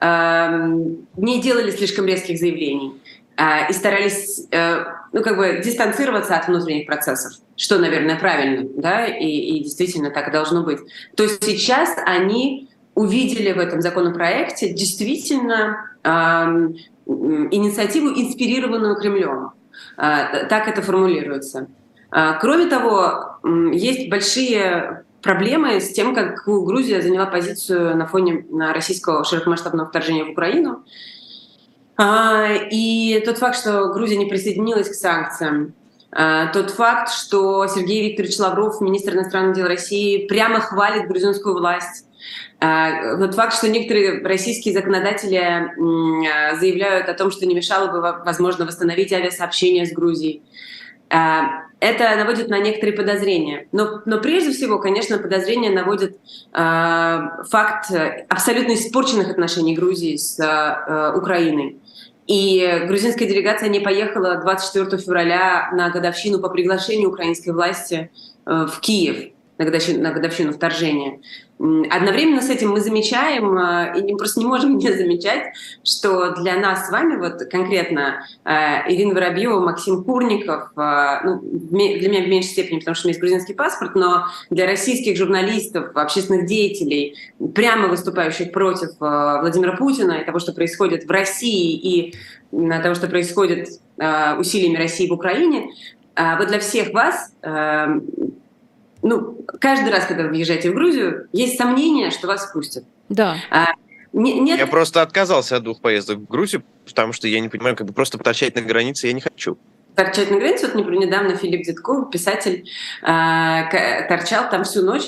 эм, 0.00 1.06
не 1.16 1.40
делали 1.40 1.70
слишком 1.70 2.06
резких 2.06 2.38
заявлений 2.38 3.00
э, 3.36 3.70
и 3.70 3.72
старались 3.72 4.48
ну, 5.12 5.22
как 5.22 5.36
бы 5.36 5.60
дистанцироваться 5.62 6.36
от 6.36 6.48
внутренних 6.48 6.86
процессов, 6.86 7.34
что, 7.54 7.78
наверное, 7.78 8.18
правильно, 8.18 8.66
да, 8.76 9.06
и, 9.06 9.26
и 9.26 9.62
действительно 9.62 10.10
так 10.10 10.32
должно 10.32 10.62
быть. 10.62 10.78
То 11.16 11.24
есть 11.24 11.44
сейчас 11.44 11.94
они 12.06 12.71
увидели 12.94 13.52
в 13.52 13.58
этом 13.58 13.80
законопроекте 13.80 14.72
действительно 14.72 15.90
э, 16.04 16.08
инициативу, 17.06 18.08
инспирированную 18.08 18.96
Кремлем. 18.96 19.52
Так 19.96 20.68
это 20.68 20.82
формулируется. 20.82 21.68
Кроме 22.40 22.66
того, 22.66 23.38
есть 23.72 24.10
большие 24.10 25.04
проблемы 25.22 25.80
с 25.80 25.92
тем, 25.92 26.14
как 26.14 26.44
Грузия 26.44 27.00
заняла 27.00 27.26
позицию 27.26 27.96
на 27.96 28.06
фоне 28.06 28.44
российского 28.52 29.24
широкомасштабного 29.24 29.88
вторжения 29.88 30.24
в 30.24 30.30
Украину. 30.30 30.84
И 32.70 33.22
тот 33.24 33.38
факт, 33.38 33.58
что 33.58 33.88
Грузия 33.92 34.16
не 34.16 34.26
присоединилась 34.26 34.90
к 34.90 34.94
санкциям, 34.94 35.74
тот 36.10 36.70
факт, 36.70 37.10
что 37.10 37.66
Сергей 37.66 38.10
Викторович 38.10 38.38
Лавров, 38.38 38.80
министр 38.80 39.14
иностранных 39.14 39.56
дел 39.56 39.66
России, 39.66 40.26
прямо 40.26 40.60
хвалит 40.60 41.08
грузинскую 41.08 41.54
власть, 41.54 42.06
тот 42.60 43.34
факт, 43.34 43.54
что 43.54 43.68
некоторые 43.68 44.22
российские 44.22 44.74
законодатели 44.74 45.72
заявляют 46.58 47.08
о 47.08 47.14
том, 47.14 47.30
что 47.30 47.46
не 47.46 47.54
мешало 47.54 47.90
бы, 47.90 48.00
возможно, 48.24 48.64
восстановить 48.64 49.12
авиасообщение 49.12 49.86
с 49.86 49.92
Грузией 49.92 50.42
это 51.82 52.16
наводит 52.16 52.48
на 52.48 52.60
некоторые 52.60 52.96
подозрения. 52.96 53.66
Но, 53.72 54.02
но 54.06 54.20
прежде 54.20 54.52
всего, 54.52 54.78
конечно, 54.78 55.18
подозрения 55.18 55.70
наводит 55.70 56.12
э, 56.12 57.20
факт 57.50 57.90
абсолютно 58.28 58.74
испорченных 58.74 59.28
отношений 59.28 59.74
Грузии 59.74 60.14
с 60.14 60.38
э, 60.38 61.18
Украиной. 61.18 61.80
И 62.28 62.84
грузинская 62.86 63.26
делегация 63.26 63.68
не 63.68 63.80
поехала 63.80 64.36
24 64.36 65.02
февраля 65.02 65.70
на 65.72 65.90
годовщину 65.90 66.38
по 66.38 66.48
приглашению 66.50 67.08
украинской 67.08 67.50
власти 67.50 68.12
э, 68.46 68.66
в 68.70 68.78
Киев 68.78 69.31
на 69.62 69.66
годовщину, 69.66 70.02
на 70.02 70.12
годовщину 70.12 70.52
вторжения. 70.52 71.20
Одновременно 71.58 72.42
с 72.42 72.50
этим 72.50 72.70
мы 72.70 72.80
замечаем, 72.80 73.56
э, 73.56 74.00
и 74.00 74.14
просто 74.16 74.40
не 74.40 74.46
можем 74.46 74.78
не 74.78 74.92
замечать, 74.92 75.54
что 75.84 76.34
для 76.34 76.56
нас 76.56 76.88
с 76.88 76.90
вами, 76.90 77.16
вот 77.16 77.44
конкретно 77.50 78.26
э, 78.44 78.92
Ирина 78.92 79.14
Воробьева, 79.14 79.60
Максим 79.60 80.02
Курников, 80.02 80.70
э, 80.76 81.20
ну, 81.24 81.40
для 81.42 82.08
меня 82.08 82.24
в 82.24 82.28
меньшей 82.28 82.50
степени, 82.50 82.78
потому 82.80 82.96
что 82.96 83.06
у 83.06 83.08
меня 83.08 83.12
есть 83.12 83.20
грузинский 83.20 83.54
паспорт, 83.54 83.94
но 83.94 84.26
для 84.50 84.66
российских 84.66 85.16
журналистов, 85.16 85.94
общественных 85.94 86.46
деятелей, 86.46 87.16
прямо 87.54 87.86
выступающих 87.86 88.50
против 88.50 88.90
Владимира 88.98 89.76
Путина 89.76 90.12
и 90.12 90.24
того, 90.24 90.40
что 90.40 90.52
происходит 90.52 91.04
в 91.04 91.10
России, 91.10 91.76
и 91.76 92.14
того, 92.50 92.94
что 92.94 93.06
происходит 93.06 93.68
усилиями 94.38 94.76
России 94.76 95.08
в 95.08 95.12
Украине, 95.12 95.70
вот 96.16 96.48
для 96.48 96.58
всех 96.58 96.92
вас 96.92 97.32
ну, 99.02 99.44
каждый 99.60 99.92
раз, 99.92 100.06
когда 100.06 100.24
вы 100.24 100.30
въезжаете 100.30 100.70
в 100.70 100.74
Грузию, 100.74 101.28
есть 101.32 101.58
сомнение, 101.58 102.10
что 102.10 102.28
вас 102.28 102.50
пустят. 102.52 102.84
Да. 103.08 103.36
А, 103.50 103.66
не, 104.12 104.38
нет... 104.40 104.58
Я 104.58 104.66
просто 104.66 105.02
отказался 105.02 105.56
от 105.56 105.64
двух 105.64 105.80
поездок 105.80 106.18
в 106.18 106.26
Грузию, 106.26 106.62
потому 106.86 107.12
что 107.12 107.28
я 107.28 107.40
не 107.40 107.48
понимаю, 107.48 107.76
как 107.76 107.86
бы 107.86 107.92
просто 107.92 108.18
торчать 108.18 108.54
на 108.54 108.62
границе 108.62 109.08
я 109.08 109.12
не 109.12 109.20
хочу. 109.20 109.58
Торчать 109.94 110.30
на 110.30 110.38
границе, 110.38 110.70
вот, 110.72 110.88
недавно 110.88 111.36
Филипп 111.36 111.66
Дедков, 111.66 112.10
писатель, 112.10 112.66
э, 113.02 114.06
торчал 114.08 114.48
там 114.48 114.64
всю 114.64 114.82
ночь, 114.82 115.02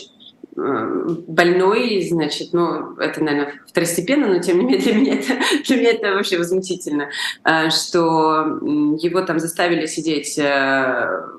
больной, 0.56 2.06
значит, 2.08 2.52
ну, 2.52 2.96
это, 2.96 3.22
наверное, 3.22 3.54
второстепенно, 3.66 4.28
но 4.28 4.38
тем 4.40 4.58
не 4.58 4.64
менее 4.64 4.78
для 4.82 4.94
меня 4.94 5.14
это, 5.14 5.32
для 5.66 5.76
меня 5.76 5.90
это 5.90 6.14
вообще 6.14 6.38
возмутительно, 6.38 7.10
а, 7.42 7.70
что 7.70 8.60
его 9.00 9.22
там 9.22 9.38
заставили 9.40 9.86
сидеть 9.86 10.38
э, 10.38 10.42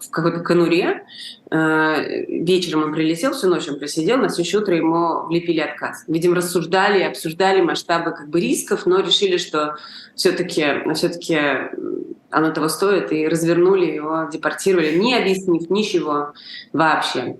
в 0.01 0.09
какой-то 0.09 0.39
конуре, 0.41 1.05
вечером 1.51 2.83
он 2.83 2.93
прилетел, 2.93 3.33
всю 3.33 3.47
ночь 3.47 3.69
он 3.69 3.77
просидел, 3.77 4.17
на 4.17 4.29
следующее 4.29 4.61
утро 4.61 4.75
ему 4.75 5.27
влепили 5.27 5.59
отказ. 5.59 6.03
Видимо, 6.07 6.35
рассуждали, 6.35 7.03
обсуждали 7.03 7.61
масштабы 7.61 8.11
как 8.11 8.29
бы 8.29 8.41
рисков, 8.41 8.87
но 8.87 8.99
решили, 8.99 9.37
что 9.37 9.75
все-таки 10.15 10.65
все 10.95 11.09
оно 12.31 12.51
того 12.51 12.67
стоит, 12.67 13.11
и 13.11 13.27
развернули 13.27 13.85
его, 13.85 14.27
депортировали, 14.31 14.97
не 14.97 15.15
объяснив 15.15 15.69
ничего 15.69 16.33
вообще. 16.73 17.37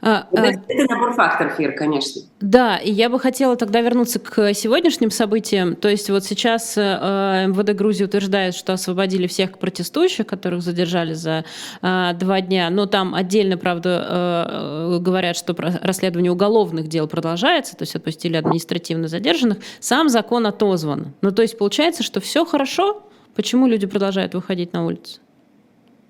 А, 0.00 0.28
а, 0.32 0.46
это 0.46 0.94
набор 0.94 1.12
факторов, 1.14 1.58
Ир, 1.58 1.72
конечно. 1.72 2.22
Да, 2.40 2.76
и 2.76 2.90
я 2.92 3.08
бы 3.08 3.18
хотела 3.18 3.56
тогда 3.56 3.80
вернуться 3.80 4.20
к 4.20 4.54
сегодняшним 4.54 5.10
событиям. 5.10 5.74
То 5.74 5.88
есть 5.88 6.08
вот 6.08 6.24
сейчас 6.24 6.74
э, 6.76 7.46
МВД 7.48 7.72
Грузии 7.76 8.04
утверждает, 8.04 8.54
что 8.54 8.72
освободили 8.72 9.26
всех 9.26 9.58
протестующих, 9.58 10.26
которых 10.26 10.62
задержали 10.62 11.14
за 11.14 11.44
э, 11.82 12.10
два 12.14 12.40
дня. 12.40 12.70
Но 12.70 12.86
там 12.86 13.14
отдельно, 13.14 13.58
правда, 13.58 14.06
э, 14.08 14.98
говорят, 15.00 15.36
что 15.36 15.54
расследование 15.56 16.30
уголовных 16.30 16.88
дел 16.88 17.08
продолжается, 17.08 17.76
то 17.76 17.82
есть 17.82 17.96
отпустили 17.96 18.36
административно 18.36 19.08
задержанных. 19.08 19.58
Сам 19.80 20.08
закон 20.08 20.46
отозван. 20.46 21.14
Ну 21.22 21.32
то 21.32 21.42
есть 21.42 21.58
получается, 21.58 22.02
что 22.02 22.20
все 22.20 22.44
хорошо. 22.44 23.02
Почему 23.34 23.66
люди 23.66 23.86
продолжают 23.86 24.34
выходить 24.34 24.72
на 24.72 24.86
улицу? 24.86 25.20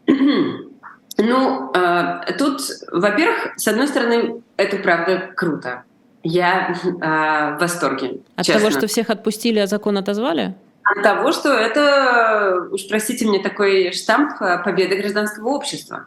Ну, 1.19 1.73
э, 1.75 2.33
тут, 2.39 2.61
во-первых, 2.93 3.55
с 3.57 3.67
одной 3.67 3.89
стороны, 3.89 4.43
это 4.57 4.77
правда 4.77 5.31
круто. 5.35 5.83
Я 6.23 6.75
э, 6.85 6.89
в 7.57 7.61
восторге. 7.61 8.21
От 8.37 8.47
честно. 8.47 8.61
того, 8.61 8.71
что 8.71 8.87
всех 8.87 9.11
отпустили, 9.11 9.59
а 9.59 9.67
закон 9.67 9.99
отозвали? 9.99 10.55
От 10.85 11.03
того, 11.03 11.33
что 11.33 11.53
это, 11.53 12.69
уж 12.71 12.89
простите 12.89 13.27
мне, 13.27 13.43
такой 13.43 13.93
штамп 13.93 14.41
э, 14.41 14.63
победы 14.63 14.97
гражданского 14.97 15.49
общества. 15.49 16.07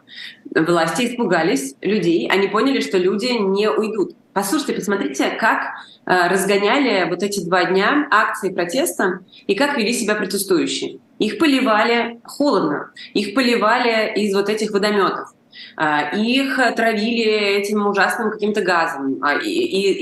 Власти 0.56 1.12
испугались 1.12 1.76
людей, 1.82 2.30
они 2.30 2.48
поняли, 2.48 2.80
что 2.80 2.98
люди 2.98 3.28
не 3.28 3.70
уйдут. 3.70 4.16
Послушайте, 4.34 4.74
посмотрите, 4.74 5.32
как 5.32 5.76
э, 6.06 6.28
разгоняли 6.30 7.10
вот 7.10 7.22
эти 7.22 7.44
два 7.44 7.66
дня 7.66 8.08
акции 8.12 8.50
протеста 8.50 9.20
и 9.46 9.56
как 9.56 9.78
вели 9.78 9.92
себя 9.92 10.16
протестующие. 10.16 11.00
Их 11.20 11.38
поливали 11.38 12.20
холодно, 12.24 12.92
их 13.14 13.36
поливали 13.36 14.14
из 14.16 14.34
вот 14.34 14.50
этих 14.50 14.72
водометов. 14.72 15.34
А, 15.76 16.12
их 16.16 16.60
травили 16.76 17.58
этим 17.60 17.86
ужасным 17.86 18.32
каким-то 18.32 18.62
газом. 18.62 19.20
А, 19.22 19.36
и 19.36 19.50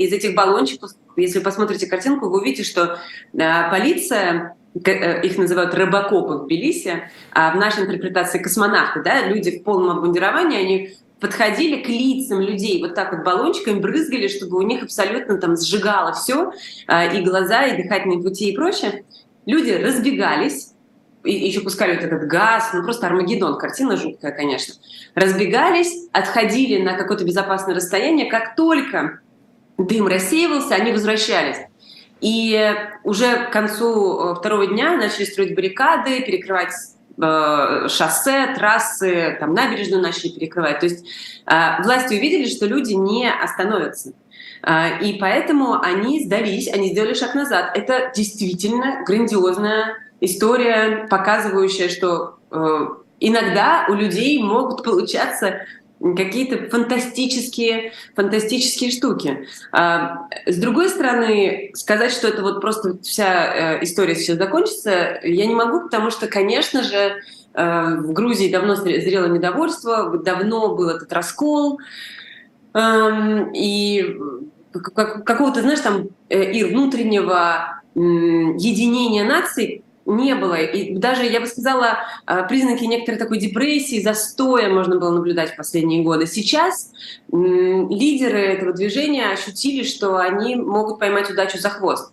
из 0.04 0.12
этих 0.12 0.34
баллончиков, 0.34 0.92
если 1.16 1.40
посмотрите 1.40 1.86
картинку, 1.86 2.28
вы 2.28 2.40
увидите, 2.40 2.64
что 2.64 2.98
а, 3.38 3.70
полиция 3.70 4.56
э, 4.84 5.22
их 5.22 5.38
называют 5.38 5.74
рыбакопы 5.74 6.34
в 6.34 6.44
Тбилиси, 6.44 7.02
а 7.32 7.52
в 7.52 7.56
нашей 7.56 7.84
интерпретации 7.84 8.38
космонавты, 8.38 9.02
да, 9.02 9.26
люди 9.26 9.58
в 9.58 9.64
полном 9.64 9.98
обмундировании, 9.98 10.58
они 10.58 10.94
подходили 11.20 11.82
к 11.82 11.88
лицам 11.88 12.40
людей 12.40 12.80
вот 12.80 12.94
так 12.94 13.12
вот 13.12 13.24
баллончиками, 13.24 13.78
брызгали, 13.78 14.28
чтобы 14.28 14.56
у 14.58 14.62
них 14.62 14.82
абсолютно 14.82 15.38
там 15.38 15.56
сжигало 15.56 16.12
все, 16.14 16.52
и 16.88 17.20
глаза, 17.20 17.66
и 17.66 17.82
дыхательные 17.82 18.22
пути 18.22 18.50
и 18.50 18.56
прочее. 18.56 19.04
Люди 19.46 19.70
разбегались, 19.70 20.72
и 21.24 21.32
еще 21.32 21.60
пускали 21.60 21.94
вот 21.94 22.04
этот 22.04 22.26
газ, 22.26 22.70
ну 22.72 22.82
просто 22.82 23.06
Армагеддон, 23.06 23.58
картина 23.58 23.96
жуткая, 23.96 24.32
конечно. 24.32 24.74
Разбегались, 25.14 26.08
отходили 26.12 26.82
на 26.82 26.94
какое-то 26.94 27.24
безопасное 27.24 27.74
расстояние, 27.74 28.30
как 28.30 28.56
только 28.56 29.20
дым 29.76 30.06
рассеивался, 30.06 30.74
они 30.74 30.92
возвращались. 30.92 31.58
И 32.20 32.74
уже 33.02 33.46
к 33.46 33.50
концу 33.50 34.32
э, 34.32 34.34
второго 34.34 34.66
дня 34.66 34.96
начали 34.96 35.24
строить 35.24 35.54
баррикады, 35.54 36.20
перекрывать 36.20 36.72
э, 37.22 37.88
шоссе, 37.88 38.54
трассы, 38.54 39.36
там 39.40 39.54
набережную 39.54 40.02
начали 40.02 40.30
перекрывать. 40.30 40.80
То 40.80 40.86
есть 40.86 41.06
э, 41.46 41.82
власти 41.82 42.14
увидели, 42.14 42.48
что 42.48 42.66
люди 42.66 42.92
не 42.92 43.30
остановятся. 43.30 44.12
Э, 44.62 45.00
и 45.00 45.18
поэтому 45.18 45.80
они 45.80 46.24
сдались, 46.24 46.68
они 46.72 46.90
сделали 46.90 47.14
шаг 47.14 47.34
назад. 47.34 47.76
Это 47.76 48.10
действительно 48.14 49.04
грандиозная 49.04 49.96
история, 50.20 51.06
показывающая, 51.08 51.88
что 51.88 52.36
иногда 53.20 53.86
у 53.88 53.94
людей 53.94 54.42
могут 54.42 54.82
получаться 54.82 55.66
какие-то 56.00 56.70
фантастические, 56.70 57.92
фантастические 58.16 58.90
штуки. 58.90 59.46
А, 59.70 60.28
с 60.46 60.56
другой 60.56 60.88
стороны, 60.88 61.70
сказать, 61.74 62.12
что 62.12 62.28
это 62.28 62.42
вот 62.42 62.60
просто 62.60 62.98
вся 63.02 63.76
э, 63.76 63.84
история 63.84 64.14
сейчас 64.14 64.38
закончится, 64.38 65.20
я 65.22 65.46
не 65.46 65.54
могу, 65.54 65.82
потому 65.82 66.10
что, 66.10 66.26
конечно 66.26 66.82
же, 66.82 67.20
э, 67.52 67.96
в 67.98 68.12
Грузии 68.12 68.50
давно 68.50 68.76
зрело 68.76 69.26
недовольство, 69.26 70.18
давно 70.18 70.74
был 70.74 70.88
этот 70.88 71.12
раскол, 71.12 71.80
эм, 72.72 73.52
и 73.52 74.16
какого-то, 74.72 75.60
знаешь, 75.60 75.80
там, 75.80 76.08
и 76.28 76.64
внутреннего 76.64 77.82
единения 77.94 79.24
наций 79.24 79.82
не 80.16 80.34
было. 80.34 80.54
И 80.54 80.96
даже, 80.96 81.24
я 81.24 81.40
бы 81.40 81.46
сказала, 81.46 81.98
а, 82.26 82.42
признаки 82.42 82.84
некоторой 82.84 83.18
такой 83.18 83.38
депрессии, 83.38 84.02
застоя 84.02 84.68
можно 84.68 84.98
было 84.98 85.10
наблюдать 85.10 85.52
в 85.52 85.56
последние 85.56 86.02
годы. 86.02 86.26
Сейчас 86.26 86.92
лидеры 87.30 88.38
этого 88.38 88.72
движения 88.72 89.30
ощутили, 89.30 89.84
что 89.84 90.16
они 90.16 90.56
могут 90.56 90.98
поймать 90.98 91.30
удачу 91.30 91.58
за 91.58 91.70
хвост. 91.70 92.12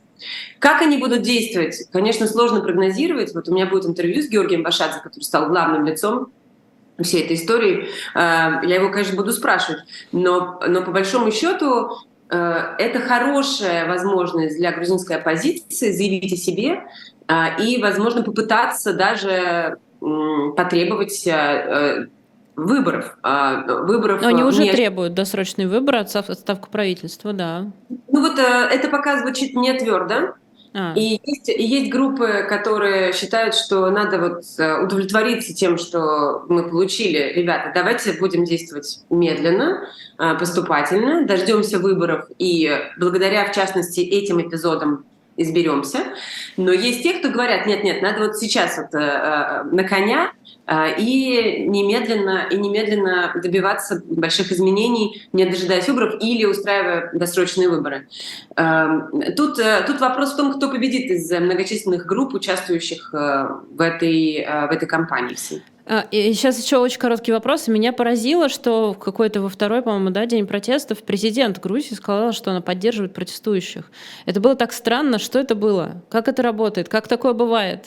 Как 0.59 0.81
они 0.81 0.97
будут 0.97 1.21
действовать, 1.21 1.87
конечно, 1.91 2.27
сложно 2.27 2.61
прогнозировать. 2.61 3.33
Вот 3.33 3.47
у 3.49 3.53
меня 3.53 3.67
будет 3.67 3.85
интервью 3.85 4.21
с 4.21 4.29
Георгием 4.29 4.63
Башадзе, 4.63 4.99
который 5.03 5.23
стал 5.23 5.47
главным 5.49 5.85
лицом 5.85 6.31
всей 7.03 7.23
этой 7.23 7.35
истории. 7.35 7.87
А, 8.13 8.61
я 8.63 8.75
его, 8.75 8.89
конечно, 8.89 9.15
буду 9.15 9.31
спрашивать. 9.31 9.81
Но, 10.11 10.59
но 10.67 10.81
по 10.81 10.91
большому 10.91 11.31
счету 11.31 11.91
э, 12.29 12.75
это 12.79 12.99
хорошая 12.99 13.87
возможность 13.87 14.57
для 14.57 14.71
грузинской 14.71 15.17
оппозиции 15.17 15.91
заявить 15.91 16.33
о 16.33 16.37
себе, 16.37 16.83
и, 17.59 17.81
возможно, 17.81 18.23
попытаться 18.23 18.93
даже 18.93 19.77
потребовать 19.99 21.27
выборов. 22.55 23.17
выборов 23.23 24.21
Но 24.21 24.27
они 24.29 24.43
уже 24.43 24.63
не... 24.63 24.71
требуют 24.71 25.13
досрочный 25.13 25.65
выбор, 25.65 25.95
отставку 25.97 26.69
правительства, 26.71 27.33
да. 27.33 27.65
Ну 27.89 28.21
вот 28.21 28.39
это 28.39 28.87
пока 28.89 29.19
звучит 29.19 29.55
не 29.55 29.73
твердо. 29.73 30.35
А. 30.73 30.93
И 30.95 31.19
есть, 31.23 31.47
есть 31.47 31.91
группы, 31.91 32.45
которые 32.47 33.11
считают, 33.13 33.55
что 33.55 33.89
надо 33.89 34.19
вот 34.19 34.43
э, 34.59 34.83
удовлетвориться 34.83 35.53
тем, 35.53 35.79
что 35.79 36.45
мы 36.49 36.69
получили. 36.69 37.33
Ребята, 37.33 37.71
давайте 37.73 38.13
будем 38.13 38.43
действовать 38.43 38.99
медленно, 39.09 39.87
э, 40.19 40.37
поступательно, 40.37 41.25
дождемся 41.25 41.79
выборов 41.79 42.27
и 42.37 42.71
благодаря, 42.97 43.45
в 43.45 43.55
частности, 43.55 44.01
этим 44.01 44.39
эпизодам 44.39 45.05
изберемся. 45.37 45.99
Но 46.57 46.71
есть 46.71 47.03
те, 47.03 47.13
кто 47.13 47.29
говорят, 47.29 47.65
нет-нет, 47.65 48.01
надо 48.01 48.25
вот 48.25 48.37
сейчас 48.37 48.77
вот, 48.77 48.93
э, 48.93 48.99
э, 48.99 49.63
на 49.63 49.83
коня 49.83 50.31
э, 50.65 50.99
и 50.99 51.65
немедленно, 51.67 52.47
и 52.49 52.57
немедленно 52.57 53.31
добиваться 53.35 54.01
больших 54.05 54.51
изменений, 54.51 55.27
не 55.31 55.45
дожидаясь 55.45 55.87
выборов 55.87 56.15
или 56.19 56.45
устраивая 56.45 57.11
досрочные 57.13 57.69
выборы. 57.69 58.07
Э, 58.55 58.87
тут, 59.35 59.59
э, 59.59 59.83
тут 59.85 60.01
вопрос 60.01 60.33
в 60.33 60.37
том, 60.37 60.53
кто 60.53 60.69
победит 60.69 61.11
из 61.11 61.31
многочисленных 61.31 62.05
групп, 62.05 62.33
участвующих 62.33 63.13
э, 63.13 63.47
в, 63.71 63.81
этой, 63.81 64.37
э, 64.37 64.67
в 64.67 64.71
этой 64.71 64.87
кампании 64.87 65.35
всей. 65.35 65.61
А, 65.89 66.05
и 66.11 66.33
сейчас 66.33 66.61
еще 66.63 66.77
очень 66.77 66.99
короткий 66.99 67.31
вопрос. 67.31 67.67
Меня 67.67 67.93
поразило, 67.93 68.49
что 68.49 68.93
в 68.93 68.99
какой-то 68.99 69.41
во 69.41 69.47
второй, 69.47 69.81
по-моему, 69.81 70.09
да, 70.09 70.25
день 70.25 70.45
протестов 70.45 71.01
президент 71.03 71.59
Грузии 71.59 71.93
сказал, 71.93 72.33
что 72.33 72.51
она 72.51 72.61
поддерживает 72.61 73.13
протестующих. 73.13 73.89
Это 74.25 74.41
было 74.41 74.55
так 74.55 74.73
странно. 74.73 75.17
Что 75.17 75.39
это 75.39 75.55
было? 75.55 76.03
Как 76.09 76.27
это 76.27 76.41
работает? 76.41 76.89
Как 76.89 77.07
такое 77.07 77.31
бывает? 77.31 77.85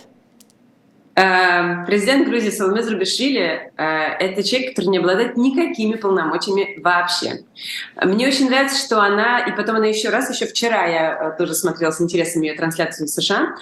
Э, 1.14 1.84
президент 1.86 2.26
Грузии 2.28 2.48
Саломе 2.48 2.82
Зурбишвили 2.82 3.70
э,— 3.76 3.84
это 4.20 4.42
человек, 4.42 4.70
который 4.70 4.86
не 4.86 4.98
обладает 4.98 5.36
никакими 5.36 5.96
полномочиями 5.96 6.80
вообще. 6.80 7.40
Мне 7.96 8.28
очень 8.28 8.48
нравится, 8.48 8.82
что 8.82 9.02
она, 9.02 9.40
и 9.40 9.52
потом 9.54 9.76
она 9.76 9.86
еще 9.86 10.08
раз, 10.08 10.30
еще 10.30 10.46
вчера 10.46 10.86
я 10.86 11.34
э, 11.34 11.36
тоже 11.36 11.54
смотрела 11.54 11.90
с 11.90 12.00
интересом 12.00 12.40
ее 12.42 12.54
трансляцию 12.54 13.08
в 13.08 13.10
США, 13.10 13.56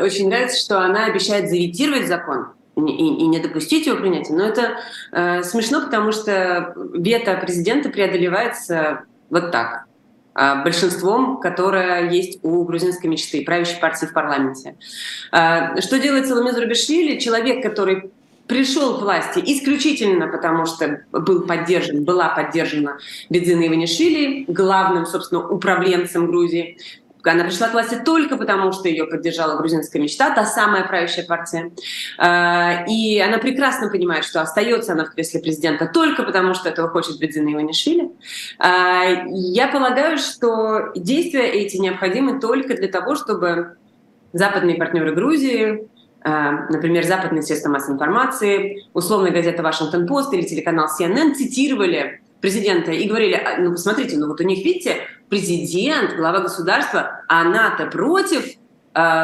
очень 0.00 0.28
нравится, 0.28 0.58
что 0.58 0.80
она 0.80 1.06
обещает 1.06 1.50
заветировать 1.50 2.06
закон, 2.06 2.46
и, 2.76 2.80
и 2.80 3.26
не 3.26 3.40
допустить 3.40 3.86
его 3.86 3.98
принятия. 3.98 4.34
Но 4.34 4.44
это 4.44 4.78
э, 5.12 5.42
смешно, 5.42 5.80
потому 5.80 6.12
что 6.12 6.74
вето 6.94 7.34
президента 7.36 7.88
преодолевается 7.88 9.04
вот 9.30 9.50
так 9.50 9.86
э, 10.34 10.62
большинством, 10.62 11.40
которое 11.40 12.10
есть 12.10 12.38
у 12.42 12.64
грузинской 12.64 13.08
мечты, 13.08 13.44
правящей 13.44 13.80
партии 13.80 14.06
в 14.06 14.12
парламенте. 14.12 14.76
Э, 15.32 15.80
что 15.80 15.98
делает 15.98 16.26
Соломе 16.26 16.52
Зурбишвили? 16.52 17.18
Человек, 17.18 17.62
который 17.62 18.10
пришел 18.46 18.98
к 18.98 19.02
власти 19.02 19.42
исключительно 19.44 20.28
потому, 20.28 20.66
что 20.66 21.02
был 21.10 21.46
поддержан, 21.46 22.04
была 22.04 22.28
поддержана 22.28 22.98
Бедзина 23.30 23.66
Иванишвили, 23.66 24.44
главным, 24.46 25.06
собственно, 25.06 25.48
управленцем 25.48 26.26
Грузии, 26.26 26.78
она 27.32 27.44
пришла 27.44 27.68
к 27.68 27.72
власти 27.72 28.00
только 28.04 28.36
потому, 28.36 28.72
что 28.72 28.88
ее 28.88 29.06
поддержала 29.06 29.58
грузинская 29.58 30.00
мечта, 30.02 30.30
та 30.30 30.44
самая 30.44 30.86
правящая 30.86 31.26
партия. 31.26 31.72
А, 32.18 32.84
и 32.88 33.18
она 33.18 33.38
прекрасно 33.38 33.88
понимает, 33.88 34.24
что 34.24 34.40
остается 34.40 34.92
она 34.92 35.04
в 35.04 35.14
кресле 35.14 35.40
президента 35.40 35.86
только 35.86 36.22
потому, 36.22 36.54
что 36.54 36.68
этого 36.68 36.88
хочет 36.88 37.18
Бедзина 37.18 37.52
Иванишвили. 37.52 38.10
А, 38.58 39.04
я 39.28 39.68
полагаю, 39.68 40.18
что 40.18 40.92
действия 40.94 41.48
эти 41.48 41.76
необходимы 41.76 42.40
только 42.40 42.74
для 42.74 42.88
того, 42.88 43.14
чтобы 43.14 43.76
западные 44.32 44.76
партнеры 44.76 45.14
Грузии, 45.14 45.88
а, 46.22 46.66
например, 46.70 47.04
западные 47.04 47.42
средства 47.42 47.70
массовой 47.70 47.94
информации, 47.94 48.84
условная 48.94 49.30
газета 49.30 49.62
«Вашингтон-Пост» 49.62 50.32
или 50.32 50.42
телеканал 50.42 50.88
CNN 50.88 51.34
цитировали 51.34 52.20
президента 52.40 52.92
и 52.92 53.08
говорили, 53.08 53.40
ну 53.58 53.72
посмотрите, 53.72 54.16
ну 54.16 54.28
вот 54.28 54.40
у 54.40 54.44
них, 54.44 54.64
видите, 54.64 54.98
президент, 55.28 56.16
глава 56.16 56.40
государства, 56.40 57.22
а 57.28 57.44
НАТО 57.44 57.86
против 57.86 58.46
э, 58.46 58.54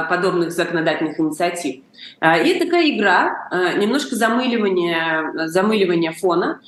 подобных 0.08 0.52
законодательных 0.52 1.20
инициатив. 1.20 1.82
Э, 2.20 2.44
и 2.46 2.58
такая 2.58 2.90
игра, 2.90 3.48
э, 3.50 3.78
немножко 3.78 4.16
замыливание, 4.16 5.48
замыливание 5.48 6.12
фона. 6.12 6.60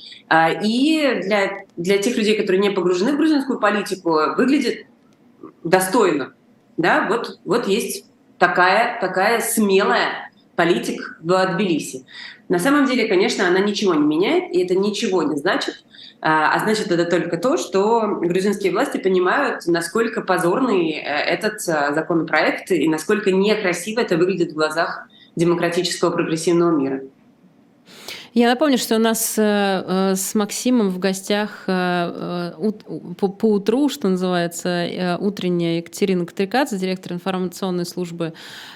И 0.63 1.21
для, 1.23 1.51
для 1.75 1.97
тех 1.97 2.15
людей, 2.17 2.37
которые 2.37 2.61
не 2.61 2.71
погружены 2.71 3.13
в 3.13 3.17
грузинскую 3.17 3.59
политику, 3.59 4.17
выглядит 4.37 4.85
достойно. 5.63 6.33
Да, 6.77 7.07
вот, 7.09 7.39
вот 7.45 7.67
есть 7.67 8.05
такая, 8.37 8.99
такая 8.99 9.41
смелая 9.41 10.29
политик 10.55 11.17
в 11.21 11.53
Тбилиси. 11.53 12.05
На 12.47 12.59
самом 12.59 12.85
деле, 12.85 13.07
конечно, 13.07 13.47
она 13.47 13.59
ничего 13.59 13.93
не 13.93 14.05
меняет, 14.05 14.53
и 14.53 14.63
это 14.63 14.75
ничего 14.75 15.23
не 15.23 15.35
значит. 15.35 15.83
А, 16.21 16.55
а 16.55 16.59
значит, 16.59 16.91
это 16.91 17.05
только 17.05 17.37
то, 17.37 17.57
что 17.57 18.19
грузинские 18.21 18.71
власти 18.71 18.97
понимают, 18.97 19.67
насколько 19.67 20.21
позорный 20.21 20.91
э, 20.91 21.03
этот 21.03 21.67
э, 21.67 21.93
законопроект 21.93 22.71
и 22.71 22.87
насколько 22.89 23.31
некрасиво 23.31 23.99
это 23.99 24.17
выглядит 24.17 24.51
в 24.51 24.55
глазах 24.55 25.07
демократического 25.35 26.09
прогрессивного 26.11 26.71
мира. 26.71 27.01
Я 28.33 28.49
напомню, 28.49 28.77
что 28.77 28.95
у 28.95 28.99
нас 28.99 29.35
э, 29.37 30.13
с 30.15 30.33
Максимом 30.35 30.89
в 30.89 30.99
гостях 30.99 31.63
по, 31.67 32.53
утру, 33.43 33.89
что 33.89 34.09
называется, 34.09 35.17
утренняя 35.19 35.77
Екатерина 35.77 36.25
Катрикадзе, 36.25 36.77
директор 36.77 37.13
информационной 37.13 37.85
службы 37.85 38.33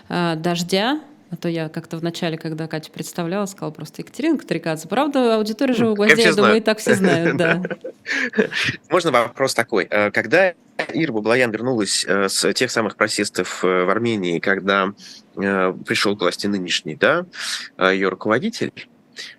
«Дождя». 0.08 1.02
А 1.32 1.36
то 1.36 1.48
я 1.48 1.70
как-то 1.70 1.98
в 1.98 2.04
начале, 2.04 2.38
когда 2.38 2.68
Катя 2.68 2.92
представляла, 2.92 3.46
сказала 3.46 3.72
просто 3.72 4.02
Екатерина 4.02 4.38
Катрикадзе. 4.38 4.88
Правда, 4.88 5.36
аудитория 5.36 5.74
живого 5.74 5.96
гвоздя, 5.96 6.15
я, 6.15 6.30
я 6.30 6.34
думаю, 6.34 6.58
и 6.58 6.62
так 6.62 6.80
все 6.80 6.96
знают, 6.96 7.38
да. 7.38 7.62
Можно 8.89 9.12
вопрос 9.12 9.54
такой. 9.54 9.88
Э, 9.89 10.10
когда 10.10 10.54
Ира 10.92 11.13
Баблоян 11.13 11.52
вернулась 11.52 12.04
э, 12.08 12.30
с 12.30 12.52
тех 12.54 12.72
самых 12.72 12.96
протестов 12.96 13.63
э, 13.63 13.84
в 13.84 13.89
Армении, 13.89 14.39
когда 14.39 14.94
пришел 15.36 16.18
к 16.18 16.22
власти 16.22 16.48
нынешний, 16.48 16.96
да, 16.96 17.26
ее 17.78 18.10
руководитель, 18.10 18.74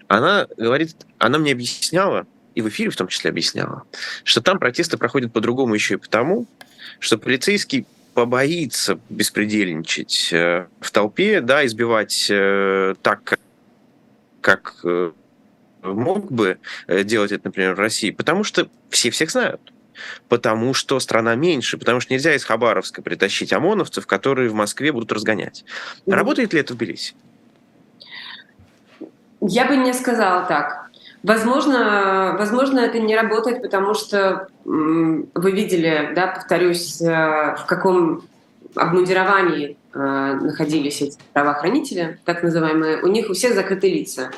она 0.09 0.47
говорит, 0.57 0.97
она 1.19 1.39
мне 1.39 1.53
объясняла, 1.53 2.27
и 2.55 2.63
в 2.63 2.69
эфире 2.71 2.89
в 2.89 2.97
том 2.97 3.09
числе 3.09 3.29
объясняла, 3.29 3.83
что 4.25 4.41
там 4.41 4.59
протесты 4.59 4.97
проходят 4.97 5.31
по-другому 5.31 5.75
еще 5.75 5.95
и 5.95 5.99
потому, 5.99 6.47
что 7.01 7.19
полицейский 7.19 7.87
побоится 8.21 9.01
беспредельничать 9.09 10.29
э, 10.31 10.67
в 10.79 10.91
толпе, 10.91 11.41
да, 11.41 11.65
избивать 11.65 12.27
э, 12.31 12.95
так, 13.01 13.39
как 14.43 14.75
э, 14.85 15.13
мог 15.83 16.31
бы 16.31 16.59
делать 16.87 17.33
это, 17.33 17.47
например, 17.47 17.75
в 17.75 17.79
России, 17.79 18.11
потому 18.11 18.45
что 18.45 18.69
все 18.91 19.11
всех 19.11 19.31
знают 19.31 19.73
потому 20.29 20.73
что 20.73 20.99
страна 20.99 21.35
меньше, 21.35 21.77
потому 21.77 22.01
что 22.01 22.15
нельзя 22.15 22.35
из 22.35 22.43
Хабаровска 22.45 23.03
притащить 23.03 23.53
ОМОНовцев, 23.53 24.07
которые 24.07 24.49
в 24.49 24.55
Москве 24.55 24.93
будут 24.93 25.13
разгонять. 25.13 25.65
Работает 26.07 26.55
ли 26.55 26.61
это 26.61 26.73
в 26.73 26.77
Тбилиси? 26.79 27.15
Я 29.43 29.67
бы 29.67 29.77
не 29.77 29.93
сказала 29.93 30.47
так. 30.47 30.80
Возможно, 31.23 32.35
возможно, 32.39 32.81
это 32.81 32.99
не 32.99 33.15
работает, 33.15 33.61
потому 33.63 33.95
что 33.95 34.49
вы 34.65 35.53
видели, 35.53 36.13
да, 36.15 36.29
повторюсь, 36.29 37.01
э, 37.03 37.57
в 37.59 37.67
каком 37.67 38.23
обмундировании 38.75 39.77
э, 39.93 39.99
находились 39.99 41.03
эти 41.03 41.19
правоохранители, 41.33 42.19
так 42.25 42.43
называемые. 42.43 43.03
У 43.03 43.09
них 43.09 43.29
у 43.29 43.35
всех 43.35 43.55
закрыты 43.55 43.91
лица. 43.91 44.31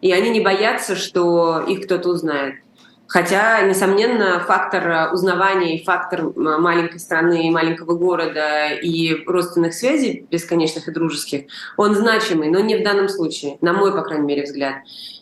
И 0.00 0.10
они 0.10 0.30
не 0.30 0.40
боятся, 0.40 0.96
что 0.96 1.64
их 1.68 1.84
кто-то 1.84 2.08
узнает. 2.08 2.56
Хотя, 3.12 3.60
несомненно, 3.60 4.40
фактор 4.40 4.88
э, 4.88 5.12
узнавания 5.12 5.76
и 5.76 5.84
фактор 5.84 6.32
маленькой 6.34 6.98
страны, 6.98 7.50
маленького 7.50 7.94
города 7.94 8.70
и 8.70 9.22
родственных 9.26 9.74
связей, 9.74 10.26
бесконечных 10.30 10.88
и 10.88 10.92
дружеских, 10.92 11.42
он 11.76 11.94
значимый, 11.94 12.48
но 12.48 12.60
не 12.60 12.76
в 12.76 12.82
данном 12.82 13.10
случае, 13.10 13.58
на 13.60 13.74
мой, 13.74 13.92
по 13.92 14.00
крайней 14.00 14.24
мере, 14.24 14.44
взгляд. 14.44 14.76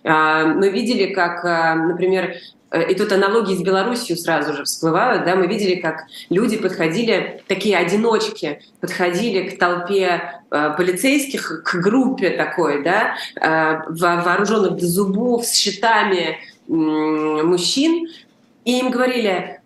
А, 0.04 0.44
мы 0.44 0.68
видели, 0.68 1.12
как, 1.12 1.44
э, 1.44 1.74
например, 1.74 2.36
э, 2.70 2.92
и 2.92 2.94
тут 2.94 3.10
аналогии 3.10 3.56
с 3.56 3.60
Белоруссией 3.60 4.16
сразу 4.16 4.54
же 4.54 4.62
всплывают, 4.62 5.24
да, 5.24 5.34
мы 5.34 5.48
видели, 5.48 5.74
как 5.74 6.04
люди 6.28 6.58
подходили, 6.58 7.42
такие 7.48 7.76
одиночки, 7.76 8.60
подходили 8.80 9.48
к 9.48 9.58
толпе 9.58 10.40
э, 10.48 10.74
полицейских, 10.76 11.64
к 11.64 11.74
группе 11.74 12.30
такой, 12.30 12.84
да, 12.84 13.16
э, 13.34 13.82
вооруженных 13.88 14.76
до 14.76 14.86
зубов, 14.86 15.44
с 15.44 15.56
щитами, 15.56 16.38
мужчин, 16.70 18.08
и 18.64 18.78
им 18.78 18.90
говорили, 18.90 19.60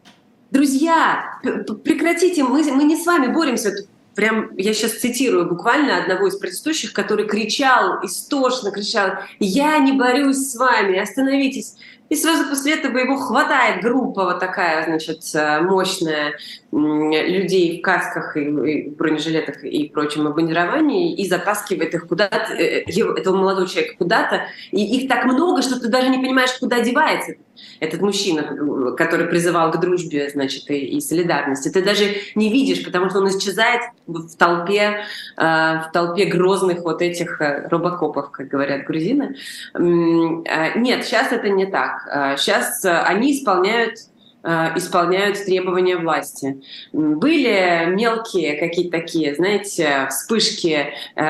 друзья, 0.51 1.41
прекратите, 1.85 2.45
мы, 2.45 2.63
мы 2.73 2.85
не 2.85 2.97
с 2.97 3.07
вами 3.07 3.33
боремся, 3.33 3.75
прям, 4.15 4.57
я 4.57 4.73
сейчас 4.73 4.93
цитирую 4.93 5.49
буквально 5.49 5.99
одного 5.99 6.29
из 6.29 6.37
протестующих, 6.37 6.93
который 6.93 7.27
кричал, 7.27 8.05
истошно 8.05 8.71
кричал, 8.71 9.13
я 9.39 9.79
не 9.79 9.93
борюсь 9.93 10.51
с 10.51 10.57
вами, 10.57 10.99
остановитесь. 10.99 11.77
И 12.15 12.17
сразу 12.17 12.49
после 12.49 12.75
этого 12.75 12.97
его 12.99 13.17
хватает 13.17 13.83
группа 13.83 14.25
вот 14.25 14.39
такая, 14.39 14.85
значит, 14.85 15.23
э, 15.35 15.61
мощная 15.63 16.35
людей 16.71 17.81
в 17.81 17.83
касках 17.83 18.37
и 18.37 18.89
бронежилетах 18.89 19.65
и 19.65 19.89
прочем 19.89 20.29
обмундировании 20.29 21.15
и 21.17 21.29
затаскивает 21.29 21.93
их 21.93 22.07
куда-то, 22.07 22.53
э, 22.53 22.85
этого 22.85 23.37
молодого 23.37 23.69
человека 23.69 23.97
куда-то, 23.99 24.47
и 24.71 24.97
их 24.97 25.09
так 25.09 25.25
много, 25.25 25.61
что 25.63 25.81
ты 25.81 25.89
даже 25.89 26.09
не 26.09 26.19
понимаешь, 26.19 26.53
куда 26.61 26.81
девается 26.81 27.35
этот 27.81 28.01
мужчина, 28.01 28.95
который 28.97 29.27
призывал 29.27 29.71
к 29.71 29.81
дружбе, 29.81 30.31
значит, 30.31 30.71
и, 30.71 30.97
и 30.97 31.01
солидарности. 31.01 31.69
Ты 31.69 31.83
даже 31.83 32.05
не 32.35 32.51
видишь, 32.51 32.85
потому 32.85 33.11
что 33.11 33.19
он 33.19 33.29
исчезает 33.29 33.83
в 34.07 34.37
толпе, 34.37 35.05
э, 35.37 35.43
в 35.43 35.91
толпе 35.93 36.27
грозных 36.27 36.83
вот 36.83 37.03
этих 37.03 37.41
э, 37.41 37.69
робокопов, 37.69 38.31
как 38.31 38.49
говорят 38.49 38.85
грузины. 38.85 39.37
Э, 39.75 40.79
нет, 40.79 41.05
сейчас 41.05 41.33
это 41.33 41.49
не 41.49 41.67
так. 41.67 42.04
Сейчас 42.37 42.85
они 42.85 43.39
исполняют 43.39 43.99
Э, 44.47 44.77
исполняют 44.77 45.43
требования 45.43 45.97
власти. 45.97 46.61
Были 46.93 47.87
мелкие 47.95 48.61
какие-то 48.61 48.99
такие, 48.99 49.35
знаете, 49.35 50.07
вспышки 50.11 50.93
э, 51.15 51.23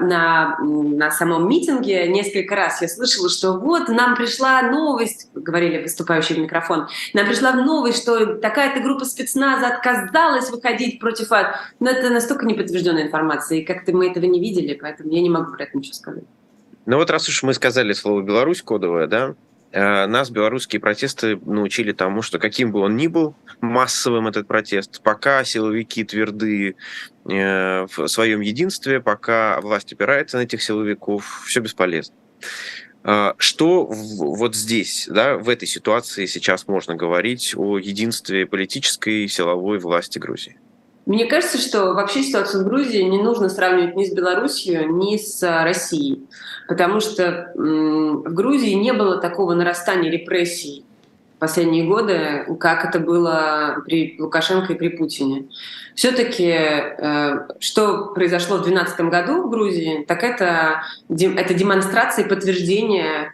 на, 0.00 0.56
на 0.60 1.10
самом 1.10 1.48
митинге. 1.48 2.06
Несколько 2.06 2.54
раз 2.54 2.80
я 2.80 2.86
слышала, 2.86 3.28
что 3.28 3.54
вот 3.54 3.88
нам 3.88 4.14
пришла 4.14 4.62
новость, 4.62 5.30
говорили 5.34 5.82
выступающие 5.82 6.38
в 6.38 6.42
микрофон, 6.42 6.86
нам 7.12 7.26
пришла 7.26 7.54
новость, 7.54 8.02
что 8.02 8.36
такая-то 8.36 8.78
группа 8.78 9.04
спецназа 9.04 9.66
отказалась 9.66 10.48
выходить 10.50 11.00
против 11.00 11.32
ад. 11.32 11.56
Но 11.80 11.90
это 11.90 12.08
настолько 12.08 12.46
неподтвержденная 12.46 13.02
информация, 13.02 13.58
и 13.58 13.64
как-то 13.64 13.92
мы 13.92 14.08
этого 14.10 14.26
не 14.26 14.38
видели, 14.38 14.78
поэтому 14.80 15.10
я 15.10 15.20
не 15.20 15.28
могу 15.28 15.50
про 15.50 15.64
это 15.64 15.76
ничего 15.76 15.94
сказать. 15.94 16.24
Ну 16.86 16.98
вот 16.98 17.10
раз 17.10 17.28
уж 17.28 17.42
мы 17.42 17.52
сказали 17.52 17.92
слово 17.94 18.22
«Беларусь» 18.22 18.62
кодовое, 18.62 19.08
да, 19.08 19.34
Э, 19.34 19.49
нас 19.72 20.30
белорусские 20.30 20.80
протесты 20.80 21.36
научили 21.36 21.92
тому, 21.92 22.22
что 22.22 22.38
каким 22.38 22.72
бы 22.72 22.80
он 22.80 22.96
ни 22.96 23.06
был 23.06 23.36
массовым 23.60 24.26
этот 24.26 24.48
протест, 24.48 25.00
пока 25.02 25.44
силовики 25.44 26.04
тверды 26.04 26.76
э, 27.28 27.86
в 27.86 28.08
своем 28.08 28.40
единстве, 28.40 29.00
пока 29.00 29.60
власть 29.60 29.92
опирается 29.92 30.38
на 30.38 30.42
этих 30.42 30.62
силовиков, 30.62 31.44
все 31.46 31.60
бесполезно. 31.60 32.14
Э, 33.04 33.34
что 33.38 33.86
вот 33.86 34.54
здесь, 34.54 35.08
да, 35.10 35.36
в 35.36 35.48
этой 35.48 35.66
ситуации 35.66 36.26
сейчас 36.26 36.66
можно 36.66 36.94
говорить 36.94 37.54
о 37.56 37.78
единстве 37.78 38.46
политической 38.46 39.24
и 39.24 39.28
силовой 39.28 39.78
власти 39.78 40.18
Грузии? 40.18 40.58
Мне 41.06 41.26
кажется, 41.26 41.58
что 41.58 41.94
вообще 41.94 42.22
ситуацию 42.22 42.62
в 42.62 42.68
Грузии 42.68 43.02
не 43.02 43.20
нужно 43.20 43.48
сравнивать 43.48 43.96
ни 43.96 44.04
с 44.04 44.12
Белоруссией, 44.12 44.86
ни 44.86 45.16
с 45.16 45.42
Россией 45.64 46.26
потому 46.70 47.00
что 47.00 47.50
в 47.56 48.32
Грузии 48.32 48.74
не 48.74 48.92
было 48.92 49.20
такого 49.20 49.54
нарастания 49.54 50.08
репрессий 50.08 50.84
в 51.34 51.40
последние 51.40 51.84
годы, 51.84 52.46
как 52.60 52.84
это 52.84 53.00
было 53.00 53.82
при 53.84 54.14
Лукашенко 54.20 54.74
и 54.74 54.76
при 54.76 54.86
Путине. 54.90 55.46
Все-таки 55.96 56.48
э, 56.48 57.48
что 57.58 58.12
произошло 58.14 58.58
в 58.58 58.62
2012 58.62 59.00
году 59.00 59.42
в 59.42 59.50
Грузии, 59.50 60.04
так 60.06 60.22
это, 60.22 60.82
это 61.08 61.54
демонстрация 61.54 62.24
и 62.24 62.28
подтверждение 62.28 63.32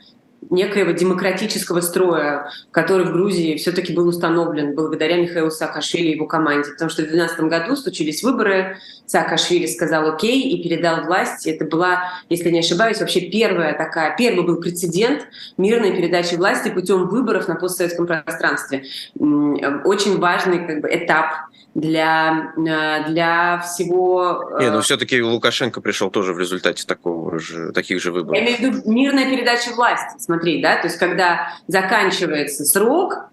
некоего 0.50 0.92
демократического 0.92 1.80
строя, 1.80 2.50
который 2.70 3.06
в 3.06 3.12
Грузии 3.12 3.56
все-таки 3.56 3.92
был 3.92 4.08
установлен 4.08 4.74
благодаря 4.74 5.16
Михаилу 5.16 5.50
Саакашвили 5.50 6.08
и 6.08 6.14
его 6.14 6.26
команде. 6.26 6.70
Потому 6.70 6.90
что 6.90 7.02
в 7.02 7.08
2012 7.08 7.40
году 7.50 7.76
случились 7.76 8.22
выборы, 8.22 8.78
Саакашвили 9.06 9.66
сказал 9.66 10.08
«Окей» 10.08 10.50
и 10.50 10.62
передал 10.62 11.04
власть. 11.04 11.46
Это 11.46 11.64
была, 11.64 12.04
если 12.28 12.50
не 12.50 12.60
ошибаюсь, 12.60 13.00
вообще 13.00 13.20
первая 13.20 13.76
такая, 13.76 14.16
первый 14.16 14.44
был 14.44 14.60
прецедент 14.60 15.26
мирной 15.56 15.92
передачи 15.92 16.34
власти 16.34 16.68
путем 16.68 17.08
выборов 17.08 17.48
на 17.48 17.54
постсоветском 17.54 18.06
пространстве. 18.06 18.84
Очень 19.84 20.18
важный 20.18 20.66
как 20.66 20.80
бы, 20.80 20.88
этап 20.92 21.26
для, 21.76 22.54
э, 22.56 23.10
для 23.10 23.58
всего... 23.58 24.56
Не, 24.58 24.68
но 24.70 24.76
ну, 24.76 24.80
все-таки 24.80 25.22
Лукашенко 25.22 25.82
пришел 25.82 26.10
тоже 26.10 26.32
в 26.32 26.38
результате 26.38 26.86
такого 26.86 27.38
же, 27.38 27.70
таких 27.72 28.00
же 28.00 28.12
выборов. 28.12 28.34
Я 28.34 28.44
имею 28.44 28.56
в 28.56 28.60
виду 28.60 28.90
мирная 28.90 29.28
передача 29.28 29.72
власти, 29.74 30.18
смотри, 30.18 30.62
да, 30.62 30.76
то 30.76 30.86
есть 30.86 30.98
когда 30.98 31.52
заканчивается 31.66 32.64
срок, 32.64 33.28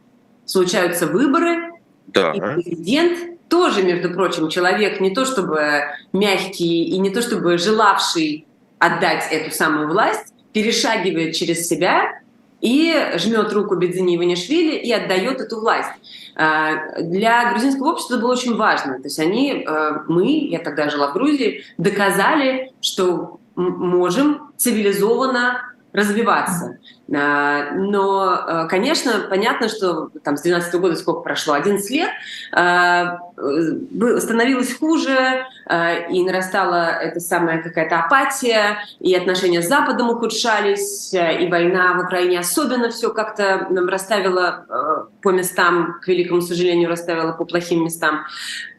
случаются 0.45 1.08
выборы, 1.08 1.71
да. 2.08 2.34
и 2.34 2.39
президент 2.41 3.47
тоже, 3.47 3.82
между 3.82 4.10
прочим, 4.10 4.49
человек 4.49 4.99
не 4.99 5.15
то 5.15 5.23
чтобы 5.23 5.86
мягкий 6.12 6.84
и 6.84 6.97
не 6.99 7.12
то 7.12 7.21
чтобы 7.21 7.58
желавший 7.58 8.45
отдать 8.77 9.25
эту 9.32 9.56
самую 9.56 9.88
власть, 9.88 10.34
перешагивает 10.51 11.34
через 11.34 11.65
себя 11.69 12.19
и 12.63 12.95
жмет 13.17 13.52
руку 13.52 13.76
Бедзини 13.76 14.15
Иванишвили 14.15 14.78
и 14.78 14.91
отдает 14.91 15.41
эту 15.41 15.60
власть. 15.60 15.91
А, 16.36 17.02
для 17.02 17.52
грузинского 17.52 17.91
общества 17.91 18.13
это 18.13 18.23
было 18.23 18.32
очень 18.32 18.56
важно. 18.56 18.95
То 18.95 19.04
есть 19.04 19.19
они, 19.19 19.65
э, 19.67 19.91
мы, 20.08 20.47
я 20.47 20.60
тогда 20.60 20.89
жила 20.89 21.10
в 21.10 21.13
Грузии, 21.13 21.65
доказали, 21.78 22.71
что 22.80 23.41
можем 23.56 24.54
цивилизованно 24.56 25.73
развиваться. 25.93 26.79
А, 27.15 27.71
но, 27.73 28.34
э, 28.34 28.67
конечно, 28.67 29.27
понятно, 29.29 29.67
что 29.67 30.10
там 30.23 30.38
с 30.38 30.41
2012 30.41 30.75
года 30.79 30.95
сколько 30.95 31.21
прошло, 31.21 31.53
11 31.53 31.89
лет, 31.91 32.10
а, 32.51 33.19
становилось 34.19 34.77
хуже, 34.77 35.45
а, 35.65 35.93
и 35.93 36.23
нарастала 36.23 36.89
эта 36.89 37.19
самая 37.19 37.62
какая-то 37.62 37.99
апатия, 37.99 38.79
и 38.99 39.13
отношения 39.13 39.62
с 39.62 39.67
Западом 39.67 40.10
ухудшались, 40.10 41.13
и 41.13 41.47
война 41.49 41.93
в 41.93 42.06
Украине 42.06 42.39
особенно 42.39 42.89
все 42.89 43.12
как-то 43.13 43.67
расставила 43.88 44.65
э, 44.67 44.92
по 45.24 45.30
местам, 45.30 46.00
к 46.02 46.08
великому 46.08 46.42
сожалению, 46.42 46.90
расставила 46.90 47.32
по 47.32 47.46
плохим 47.46 47.86
местам. 47.86 48.26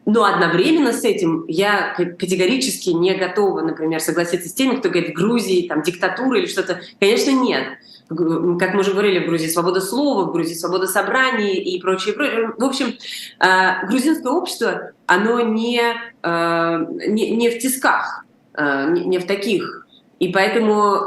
Но 0.05 0.23
одновременно 0.23 0.93
с 0.93 1.03
этим 1.03 1.43
я 1.47 1.95
категорически 1.95 2.91
не 2.91 3.15
готова, 3.15 3.61
например, 3.61 3.99
согласиться 3.99 4.47
с 4.47 4.53
теми, 4.53 4.75
кто 4.75 4.89
говорит, 4.89 5.09
в 5.09 5.13
Грузии 5.13 5.67
там 5.67 5.81
диктатура 5.81 6.37
или 6.37 6.45
что-то. 6.45 6.79
Конечно, 6.99 7.31
нет 7.31 7.63
как 8.07 8.73
мы 8.73 8.81
уже 8.81 8.91
говорили, 8.91 9.23
в 9.23 9.27
Грузии 9.27 9.47
свобода 9.47 9.81
слова, 9.81 10.25
в 10.25 10.31
Грузии 10.31 10.53
свобода 10.53 10.85
собраний 10.85 11.55
и 11.55 11.81
прочее. 11.81 12.13
прочее. 12.13 12.53
В 12.55 12.63
общем, 12.63 12.93
э, 13.39 13.87
грузинское 13.87 14.31
общество, 14.31 14.91
оно 15.07 15.39
не, 15.41 15.81
э, 16.21 16.85
не, 17.07 17.31
не 17.31 17.49
в 17.49 17.57
тисках, 17.57 18.25
э, 18.53 18.91
не 18.91 19.17
в 19.17 19.25
таких. 19.25 19.87
И 20.19 20.31
поэтому 20.31 21.01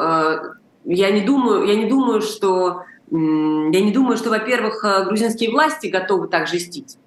я 0.85 1.11
не 1.11 1.23
думаю, 1.23 1.67
я 1.67 1.77
не 1.77 1.87
думаю, 1.87 2.21
что 2.21 2.83
я 3.11 3.81
не 3.81 3.93
думаю, 3.93 4.17
что, 4.17 4.31
во-первых, 4.31 4.85
грузинские 5.07 5.51
власти 5.51 5.87
готовы 5.87 6.29
так 6.29 6.47
жестить. 6.47 6.99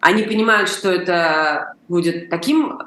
Они 0.00 0.22
понимают, 0.22 0.68
что 0.68 0.90
это 0.90 1.74
будет 1.88 2.30
таким, 2.30 2.78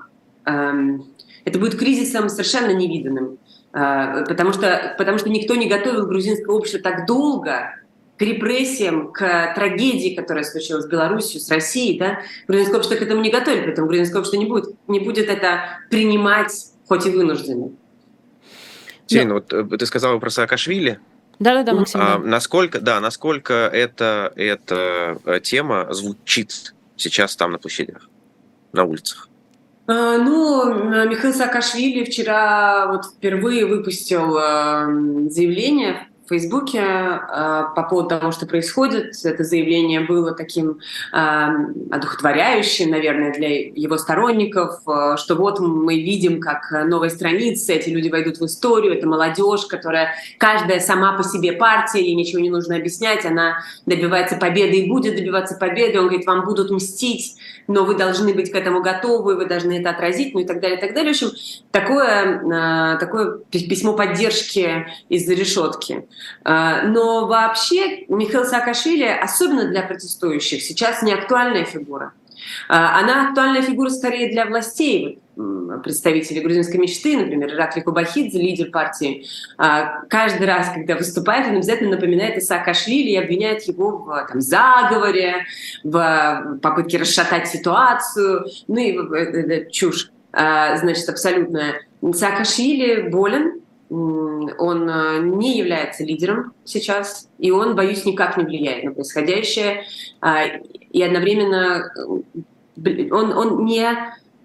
эм, 0.46 1.06
это 1.46 1.60
будет 1.60 1.78
кризисом 1.78 2.30
совершенно 2.30 2.72
невиданным. 2.72 3.38
А, 3.74 4.24
потому 4.26 4.54
что, 4.54 4.96
потому 4.98 5.18
что 5.18 5.30
никто 5.30 5.56
не 5.56 5.68
готовил 5.68 6.06
грузинское 6.06 6.56
общество 6.56 6.80
так 6.80 7.08
долго 7.08 7.76
к 8.18 8.22
репрессиям, 8.22 9.12
к 9.12 9.54
трагедии, 9.56 10.16
которая 10.16 10.44
случилась 10.44 10.86
с 10.86 10.88
Беларусью, 10.88 11.42
с 11.42 11.50
Россией. 11.50 11.98
Да? 11.98 12.20
Грузинское 12.48 12.78
общество 12.78 12.98
к 12.98 13.02
этому 13.02 13.22
не 13.22 13.32
готовили, 13.32 13.66
поэтому 13.66 13.88
грузинское 13.88 14.20
общество 14.20 14.38
не 14.38 14.46
будет, 14.46 14.76
не 14.88 15.00
будет 15.00 15.28
это 15.28 15.80
принимать, 15.90 16.54
хоть 16.88 17.08
и 17.08 17.10
вынужденно. 17.10 17.72
Тень, 19.08 19.28
да. 19.28 19.34
вот 19.34 19.52
э, 19.52 19.64
ты 19.64 19.86
сказала 19.88 20.20
про 20.20 20.30
Саакашвили. 20.30 21.00
Да-да-да, 21.44 21.74
Максим. 21.74 22.00
А, 22.02 22.18
насколько, 22.18 22.80
да, 22.80 23.02
насколько 23.02 23.54
эта, 23.54 24.32
эта 24.38 25.18
э, 25.26 25.40
тема 25.42 25.94
звучит 25.94 26.74
сейчас 26.96 27.36
там 27.36 27.52
на 27.52 27.60
площадях, 27.60 28.10
на 28.72 28.86
улицах? 28.86 29.28
А, 29.88 30.18
ну, 30.18 30.74
Михаил 31.06 31.34
Саакашвили 31.34 32.06
вчера 32.06 32.88
вот 32.88 33.06
впервые 33.06 33.66
выпустил 33.66 34.38
эм, 34.38 35.30
заявление 35.30 36.08
в 36.26 36.30
Фейсбуке 36.30 36.80
э, 36.80 37.20
по 37.76 37.88
поводу 37.90 38.10
того, 38.10 38.32
что 38.32 38.46
происходит. 38.46 39.14
Это 39.24 39.44
заявление 39.44 40.02
было 40.02 40.34
таким 40.34 40.80
э, 41.12 41.48
одухотворяющим, 41.92 42.92
наверное, 42.92 43.34
для 43.34 43.50
его 43.50 43.98
сторонников, 43.98 44.82
э, 44.88 45.18
что 45.18 45.36
вот 45.36 45.60
мы 45.60 46.02
видим, 46.02 46.40
как 46.40 46.72
новые 46.88 47.10
страницы, 47.10 47.74
эти 47.74 47.90
люди 47.90 48.10
войдут 48.10 48.38
в 48.38 48.46
историю, 48.46 48.94
это 48.94 49.08
молодежь, 49.08 49.66
которая 49.66 50.14
каждая 50.38 50.80
сама 50.80 51.18
по 51.18 51.24
себе 51.24 51.54
партия, 51.54 52.02
ей 52.02 52.16
ничего 52.16 52.42
не 52.42 52.50
нужно 52.50 52.78
объяснять, 52.78 53.26
она 53.26 53.58
добивается 53.86 54.38
победы 54.38 54.78
и 54.78 54.90
будет 54.90 55.16
добиваться 55.16 55.56
победы. 55.56 56.00
Он 56.00 56.08
говорит, 56.08 56.26
вам 56.26 56.46
будут 56.46 56.72
мстить, 56.72 57.36
но 57.68 57.84
вы 57.84 57.96
должны 57.96 58.34
быть 58.34 58.52
к 58.52 58.56
этому 58.56 58.82
готовы, 58.82 59.36
вы 59.36 59.46
должны 59.46 59.80
это 59.80 59.90
отразить, 59.90 60.34
ну 60.34 60.40
и 60.40 60.46
так 60.46 60.62
далее, 60.62 60.78
и 60.78 60.82
так 60.82 60.94
далее. 60.94 61.14
В 61.14 61.16
общем, 61.16 61.32
такое, 61.72 62.98
такое 62.98 63.40
письмо 63.52 63.94
поддержки 63.94 64.88
из-за 65.10 65.34
решетки. 65.34 66.06
Э, 66.46 66.88
но 66.88 67.28
вообще 67.28 68.06
Михаил 68.08 68.46
Саакашвили, 68.46 69.06
особенно 69.06 69.66
для 69.66 69.84
протестующих, 69.84 70.62
сейчас 70.62 71.02
не 71.02 71.14
актуальная 71.14 71.66
фигура. 71.66 72.14
Э, 72.70 72.74
она 72.74 73.30
актуальная 73.30 73.62
фигура 73.62 73.90
скорее 73.90 74.32
для 74.32 74.46
властей 74.46 75.20
представители 75.84 76.42
грузинской 76.42 76.80
мечты, 76.80 77.18
например, 77.18 77.56
Иракли 77.56 77.82
Кубахидзе, 77.82 78.40
лидер 78.40 78.70
партии, 78.70 79.26
а, 79.58 80.04
каждый 80.08 80.46
раз, 80.46 80.70
когда 80.72 80.96
выступает, 80.96 81.48
он 81.48 81.56
обязательно 81.56 81.96
напоминает 81.96 82.38
Исаакашвили 82.38 83.10
и 83.10 83.18
обвиняет 83.18 83.64
его 83.64 83.98
в 83.98 84.28
там, 84.30 84.42
заговоре, 84.42 85.48
в 85.84 86.60
попытке 86.62 87.00
расшатать 87.00 87.48
ситуацию, 87.48 88.46
ну 88.68 88.78
и 88.78 88.92
это 88.92 89.72
чушь, 89.72 90.12
значит, 90.32 91.10
абсолютная. 91.10 91.82
Саакашвили 92.14 93.10
болен, 93.10 93.63
он 93.94 94.90
э, 94.90 95.20
не 95.20 95.58
является 95.58 96.04
лидером 96.04 96.54
сейчас, 96.66 97.30
и 97.38 97.52
он, 97.52 97.76
боюсь, 97.76 98.06
никак 98.06 98.38
не 98.38 98.44
влияет 98.44 98.84
на 98.84 98.92
происходящее. 98.92 99.86
А, 100.20 100.46
и 100.46 101.02
одновременно 101.02 101.92
э, 102.76 103.10
он, 103.12 103.34
он 103.34 103.66
не, 103.66 103.88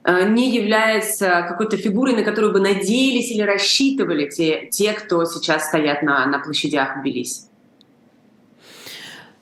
э, 0.05 0.29
не 0.29 0.55
является 0.55 1.47
какой-то 1.49 1.77
фигурой, 1.77 2.15
на 2.15 2.25
которую 2.25 2.53
бы 2.53 2.61
надеялись 2.61 3.31
или 3.31 3.43
рассчитывали 3.43 4.29
те, 4.29 4.69
те 4.71 4.93
кто 4.93 5.25
сейчас 5.25 5.69
стоят 5.69 6.03
на, 6.03 6.27
на 6.27 6.41
площадях 6.41 6.97
в 6.97 7.01
Тбилиси. 7.01 7.49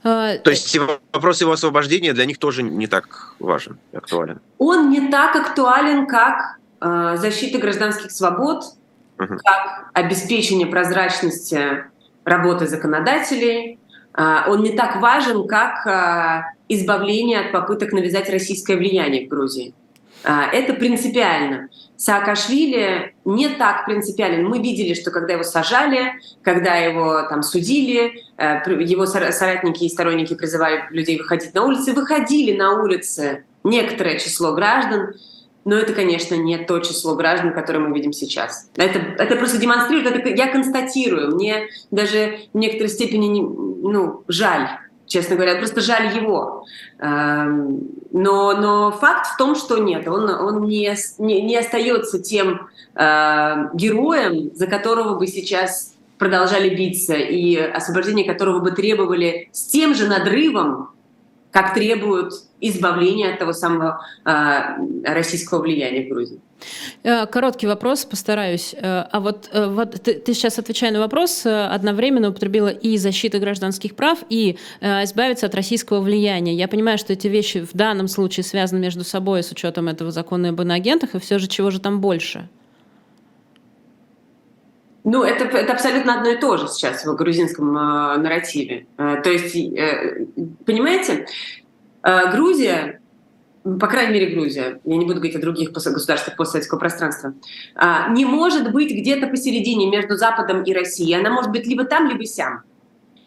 А, 0.05 0.39
То 0.39 0.51
есть 0.51 0.79
вопрос 1.13 1.41
его 1.41 1.53
освобождения 1.53 2.13
для 2.13 2.27
них 2.27 2.39
тоже 2.39 2.63
не 2.63 2.87
так 2.87 3.35
важен, 3.41 3.79
актуален? 3.93 4.41
Он 4.59 4.91
не 4.91 5.11
так 5.11 5.35
актуален, 5.35 6.07
как 6.07 6.59
э, 6.81 7.17
защита 7.19 7.59
гражданских 7.59 8.13
свобод, 8.13 8.63
как 9.17 9.91
обеспечение 9.93 10.67
прозрачности 10.67 11.85
работы 12.25 12.67
законодателей. 12.67 13.79
А, 14.13 14.47
он 14.49 14.63
не 14.63 14.71
так 14.71 15.01
важен, 15.01 15.47
как 15.47 15.87
а, 15.87 16.53
избавление 16.69 17.41
от 17.41 17.53
попыток 17.53 17.93
навязать 17.93 18.29
российское 18.31 18.77
влияние 18.77 19.27
в 19.27 19.29
Грузии. 19.29 19.75
А, 20.25 20.47
это 20.53 20.75
принципиально. 20.75 21.69
Саакашвили 21.97 23.15
не 23.25 23.49
так 23.49 23.87
принципиален. 23.87 24.47
Мы 24.47 24.59
видели, 24.59 24.95
что 24.95 25.11
когда 25.11 25.35
его 25.35 25.45
сажали, 25.45 26.15
когда 26.43 26.75
его 26.75 27.23
там 27.23 27.43
судили, 27.43 28.25
э, 28.37 28.61
его 28.83 29.07
соратники 29.07 29.85
и 29.85 29.89
сторонники 29.89 30.35
призывали 30.35 30.85
людей 30.91 31.17
выходить 31.19 31.55
на 31.55 31.65
улицы, 31.65 31.93
выходили 31.93 32.57
на 32.57 32.83
улицы 32.83 33.45
некоторое 33.65 34.19
число 34.19 34.53
граждан, 34.53 35.15
но 35.67 35.75
это, 35.75 35.93
конечно, 35.93 36.37
не 36.37 36.59
то 36.59 36.79
число 36.79 37.17
граждан, 37.17 37.53
которое 37.53 37.81
мы 37.81 37.95
видим 37.95 38.13
сейчас. 38.13 38.71
Это, 38.77 39.01
это 39.19 39.35
просто 39.35 39.59
демонстрирует, 39.59 40.07
это 40.07 40.29
я 40.29 40.47
констатирую. 40.47 41.35
Мне 41.35 41.67
даже 41.91 42.39
в 42.55 42.57
некоторой 42.57 42.89
степени 42.89 43.27
не, 43.27 43.43
ну, 43.43 44.23
жаль, 44.29 44.69
честно 45.07 45.35
говоря, 45.35 45.57
просто 45.57 45.81
жаль 45.81 46.17
его. 46.17 46.65
Эм, 47.01 47.81
но, 48.13 48.57
но 48.57 48.93
факт 48.93 49.27
в 49.27 49.37
том, 49.37 49.57
что 49.57 49.79
нет, 49.79 50.07
он, 50.07 50.31
он 50.31 50.69
не, 50.69 50.95
не, 51.19 51.43
не 51.43 51.57
остается 51.57 52.21
тем 52.21 52.69
э, 52.95 53.55
героем, 53.75 54.55
за 54.55 54.69
которого 54.69 55.19
бы 55.19 55.27
сейчас 55.27 55.95
продолжали 56.17 56.73
биться, 56.77 57.15
и 57.15 57.57
освобождение 57.57 58.25
которого 58.25 58.61
бы 58.61 58.71
требовали 58.71 59.49
с 59.51 59.67
тем 59.67 59.97
же 59.97 60.07
надрывом, 60.07 60.91
как 61.57 61.73
требуют 61.73 62.35
избавления 62.61 63.33
от 63.33 63.39
того 63.39 63.55
самого 63.55 64.05
э, 64.27 64.61
российского 65.05 65.63
влияния 65.63 66.05
в 66.05 66.09
Грузии. 66.11 66.39
Э, 67.03 67.25
короткий 67.25 67.67
вопрос, 67.67 68.05
постараюсь. 68.05 68.75
Э, 68.75 69.05
а 69.11 69.21
вот, 69.21 69.49
э, 69.53 69.67
вот 69.67 69.93
ты, 70.03 70.15
ты 70.15 70.35
сейчас, 70.35 70.59
отвечая 70.59 70.91
на 70.93 70.99
вопрос, 70.99 71.47
одновременно 71.47 72.29
употребила 72.29 72.69
и 72.69 72.99
защиту 72.99 73.41
гражданских 73.41 73.97
прав, 73.97 74.19
и 74.29 74.59
избавиться 74.83 75.47
от 75.47 75.55
российского 75.55 76.01
влияния. 76.01 76.53
Я 76.53 76.69
понимаю, 76.69 76.99
что 76.99 77.15
эти 77.15 77.29
вещи 77.29 77.65
в 77.65 77.73
данном 77.73 78.09
случае 78.09 78.45
связаны 78.45 78.79
между 78.79 79.03
собой 79.05 79.43
с 79.43 79.51
учетом 79.51 79.89
этого 79.89 80.11
закона 80.11 80.51
об 80.51 80.61
иноагентах, 80.61 81.15
и 81.15 81.19
все 81.19 81.39
же 81.39 81.47
чего 81.47 81.71
же 81.71 81.81
там 81.81 82.03
больше? 82.03 82.51
Ну, 85.07 85.23
это, 85.23 85.45
это 85.45 85.73
абсолютно 85.73 86.19
одно 86.19 86.31
и 86.31 86.37
то 86.37 86.57
же 86.57 86.67
сейчас 86.67 87.07
в 87.07 87.15
грузинском 87.15 87.79
э, 87.79 88.17
нарративе. 88.17 88.89
Э, 88.99 89.21
то 89.23 89.31
есть, 89.31 89.55
э, 89.55 90.27
понимаете, 90.67 91.29
э, 92.03 92.33
Грузия, 92.33 93.01
по 93.63 93.87
крайней 93.87 94.15
мере 94.15 94.35
Грузия, 94.35 94.81
я 94.85 94.97
не 94.97 95.05
буду 95.05 95.21
говорить 95.21 95.37
о 95.37 95.41
других 95.41 95.71
государствах 95.71 96.35
постсоветского 96.37 96.81
пространства, 96.81 97.35
э, 97.77 97.87
не 98.11 98.25
может 98.25 98.73
быть 98.73 98.91
где-то 98.91 99.29
посередине 99.29 99.89
между 99.89 100.17
Западом 100.17 100.65
и 100.65 100.75
Россией. 100.75 101.15
Она 101.15 101.31
может 101.31 101.53
быть 101.53 101.69
либо 101.69 101.85
там, 101.85 102.09
либо 102.09 102.25
сям. 102.25 102.63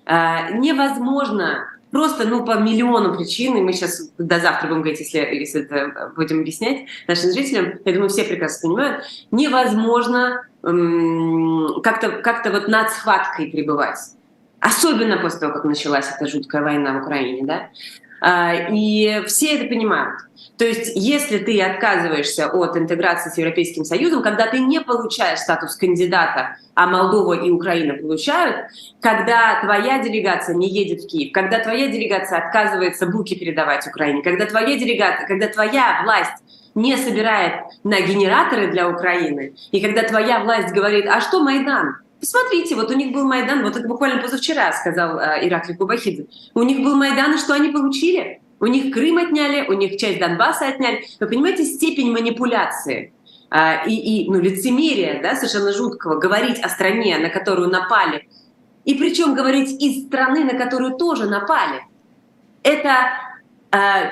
Э, 0.06 0.52
невозможно 0.58 1.66
просто, 1.92 2.28
ну, 2.28 2.44
по 2.46 2.60
миллиону 2.60 3.16
причин, 3.16 3.56
и 3.56 3.62
мы 3.62 3.72
сейчас 3.72 4.12
до 4.18 4.42
завтра 4.42 4.68
будем 4.68 4.82
говорить, 4.82 5.00
если, 5.00 5.20
если 5.20 5.62
это 5.62 6.12
будем 6.14 6.42
объяснять 6.42 6.88
нашим 7.08 7.32
зрителям, 7.32 7.80
я 7.86 7.94
думаю, 7.94 8.10
все 8.10 8.26
прекрасно 8.26 8.68
понимают, 8.68 9.06
невозможно 9.32 10.42
эм, 10.64 11.82
как-то 11.84 12.10
как 12.10 12.46
вот 12.52 12.68
над 12.68 12.90
схваткой 12.92 13.48
пребывать. 13.48 14.00
Особенно 14.60 15.18
после 15.18 15.40
того, 15.40 15.54
как 15.54 15.64
началась 15.64 16.10
эта 16.14 16.28
жуткая 16.28 16.62
война 16.62 16.94
в 16.94 17.04
Украине, 17.04 17.46
да? 17.46 17.70
А, 18.22 18.54
и 18.70 19.24
все 19.28 19.56
это 19.56 19.70
понимают. 19.70 20.20
То 20.58 20.66
есть, 20.66 20.92
если 20.96 21.38
ты 21.38 21.62
отказываешься 21.62 22.50
от 22.50 22.76
интеграции 22.76 23.30
с 23.30 23.38
Европейским 23.38 23.86
Союзом, 23.86 24.22
когда 24.22 24.46
ты 24.48 24.60
не 24.60 24.82
получаешь 24.82 25.40
статус 25.40 25.78
кандидата, 25.78 26.58
а 26.74 26.88
Молдова 26.88 27.34
и 27.34 27.50
Украина 27.50 27.94
получают, 27.94 28.68
когда 29.00 29.62
твоя 29.62 30.04
делегация 30.04 30.56
не 30.56 30.68
едет 30.68 31.04
в 31.04 31.08
Киев, 31.08 31.32
когда 31.32 31.60
твоя 31.60 31.88
делегация 31.88 32.40
отказывается 32.40 33.08
буки 33.08 33.36
передавать 33.36 33.88
Украине, 33.88 34.22
когда 34.22 34.46
твоя 34.46 34.78
делегация, 34.78 35.26
когда 35.26 35.48
твоя 35.48 36.02
власть 36.04 36.44
не 36.80 36.98
собирает 36.98 37.66
на 37.84 38.02
генераторы 38.02 38.72
для 38.72 38.90
Украины, 38.90 39.54
и 39.72 39.82
когда 39.82 40.04
твоя 40.04 40.40
власть 40.40 40.74
говорит, 40.74 41.06
а 41.08 41.22
что 41.22 41.42
Майдан? 41.42 41.98
Посмотрите, 42.20 42.76
вот 42.76 42.90
у 42.90 42.96
них 42.96 43.14
был 43.14 43.26
Майдан, 43.26 43.64
вот 43.64 43.76
это 43.76 43.88
буквально 43.88 44.22
позавчера 44.22 44.72
сказал 44.74 45.20
э, 45.20 45.48
Ираклий 45.48 45.76
Кубахидзе. 45.76 46.28
У 46.54 46.64
них 46.64 46.84
был 46.84 46.96
Майдан, 46.96 47.36
и 47.36 47.38
что 47.38 47.54
они 47.54 47.70
получили? 47.70 48.42
У 48.60 48.66
них 48.66 48.94
Крым 48.94 49.18
отняли, 49.18 49.68
у 49.68 49.74
них 49.74 49.98
часть 49.98 50.20
Донбасса 50.20 50.68
отняли. 50.68 51.06
Вы 51.20 51.28
понимаете 51.28 51.64
степень 51.64 52.12
манипуляции 52.12 53.14
э, 53.52 53.88
и, 53.88 54.26
и 54.26 54.30
ну, 54.30 54.40
лицемерия, 54.40 55.22
да, 55.22 55.36
совершенно 55.36 55.72
жуткого, 55.72 56.20
говорить 56.20 56.60
о 56.60 56.70
стране, 56.70 57.18
на 57.18 57.30
которую 57.30 57.70
напали, 57.70 58.28
и 58.84 58.96
причем 58.96 59.34
говорить 59.34 59.82
из 59.82 60.06
страны, 60.06 60.44
на 60.44 60.58
которую 60.58 60.98
тоже 60.98 61.26
напали. 61.26 61.82
Это 62.64 63.12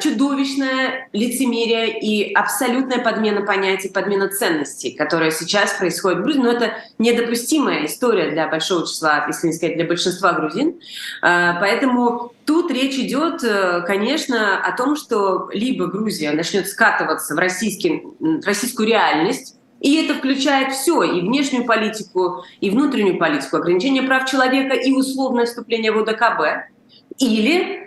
чудовищное 0.02 1.10
лицемерие 1.13 2.00
и 2.00 2.32
абсолютная 2.34 3.00
подмена 3.00 3.41
понятий, 3.41 3.89
подмена 3.89 4.30
ценностей, 4.30 4.91
которая 4.91 5.32
сейчас 5.32 5.74
происходит 5.74 6.20
в 6.20 6.22
Грузии. 6.24 6.39
Но 6.39 6.52
это 6.52 6.74
недопустимая 7.00 7.86
история 7.86 8.30
для 8.30 8.48
большого 8.48 8.86
числа, 8.86 9.26
если 9.28 9.48
не 9.48 9.54
сказать, 9.54 9.76
для 9.76 9.86
большинства 9.86 10.34
грузин. 10.34 10.80
Э, 11.24 11.54
поэтому 11.60 12.34
тут 12.46 12.70
речь 12.72 12.96
идет, 12.96 13.43
э, 13.43 13.82
конечно, 13.88 14.60
о 14.63 14.78
том, 14.78 14.96
что 14.96 15.50
либо 15.52 15.88
Грузия 15.88 16.34
начнет 16.34 16.67
скатываться 16.67 17.34
в, 17.34 17.39
российский, 17.39 18.04
в 18.20 18.46
российскую 18.46 18.88
реальность, 18.88 19.56
и 19.80 20.04
это 20.04 20.15
включает 20.15 20.74
все, 20.74 21.02
и 21.04 21.22
внешнюю 21.22 21.65
политику, 21.65 22.43
и 22.62 22.70
внутреннюю 22.70 23.17
политику, 23.17 23.58
ограничение 23.58 24.04
прав 24.04 24.30
человека 24.30 24.76
и 24.76 24.91
условное 24.91 25.46
вступление 25.46 25.91
в 25.91 25.98
ОДКБ. 25.98 26.72
Или 27.20 27.87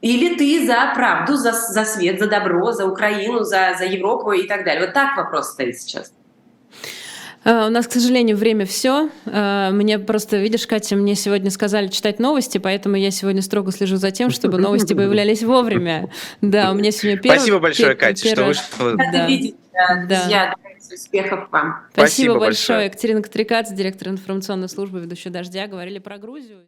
или 0.00 0.36
ты 0.36 0.66
за 0.66 0.92
правду, 0.94 1.36
за, 1.36 1.52
за 1.52 1.84
свет, 1.84 2.18
за 2.18 2.26
добро, 2.26 2.72
за 2.72 2.86
Украину, 2.86 3.44
за, 3.44 3.74
за 3.78 3.84
Европу 3.84 4.32
и 4.32 4.46
так 4.46 4.64
далее? 4.64 4.86
Вот 4.86 4.94
так 4.94 5.16
вопрос 5.16 5.50
стоит 5.50 5.78
сейчас. 5.78 6.12
Uh, 7.42 7.68
у 7.68 7.70
нас, 7.70 7.86
к 7.86 7.92
сожалению, 7.92 8.36
время 8.36 8.66
все. 8.66 9.08
Uh, 9.24 9.70
мне 9.70 9.98
просто, 9.98 10.36
видишь, 10.36 10.66
Катя, 10.66 10.94
мне 10.96 11.14
сегодня 11.14 11.50
сказали 11.50 11.88
читать 11.88 12.18
новости, 12.18 12.58
поэтому 12.58 12.96
я 12.96 13.10
сегодня 13.10 13.40
строго 13.40 13.72
слежу 13.72 13.96
за 13.96 14.10
тем, 14.10 14.28
чтобы 14.30 14.58
новости 14.58 14.92
появлялись 14.92 15.42
вовремя. 15.42 16.10
Да, 16.42 16.70
у 16.70 16.74
меня 16.74 16.90
сегодня 16.90 17.18
первый... 17.18 17.38
Спасибо 17.38 17.58
большое, 17.58 17.94
Катя, 17.94 18.28
что 18.28 18.44
вышла. 18.44 18.94
Да. 19.12 19.26
видеть, 19.26 19.56
друзья. 20.06 20.54
Успехов 20.92 21.48
вам. 21.50 21.86
Спасибо, 21.92 22.32
Спасибо 22.32 22.38
большое. 22.40 22.84
Екатерина 22.86 23.22
Катрикац, 23.22 23.70
директор 23.70 24.08
информационной 24.08 24.68
службы 24.68 25.00
«Ведущая 25.00 25.30
дождя», 25.30 25.66
говорили 25.68 25.98
про 25.98 26.18
Грузию. 26.18 26.58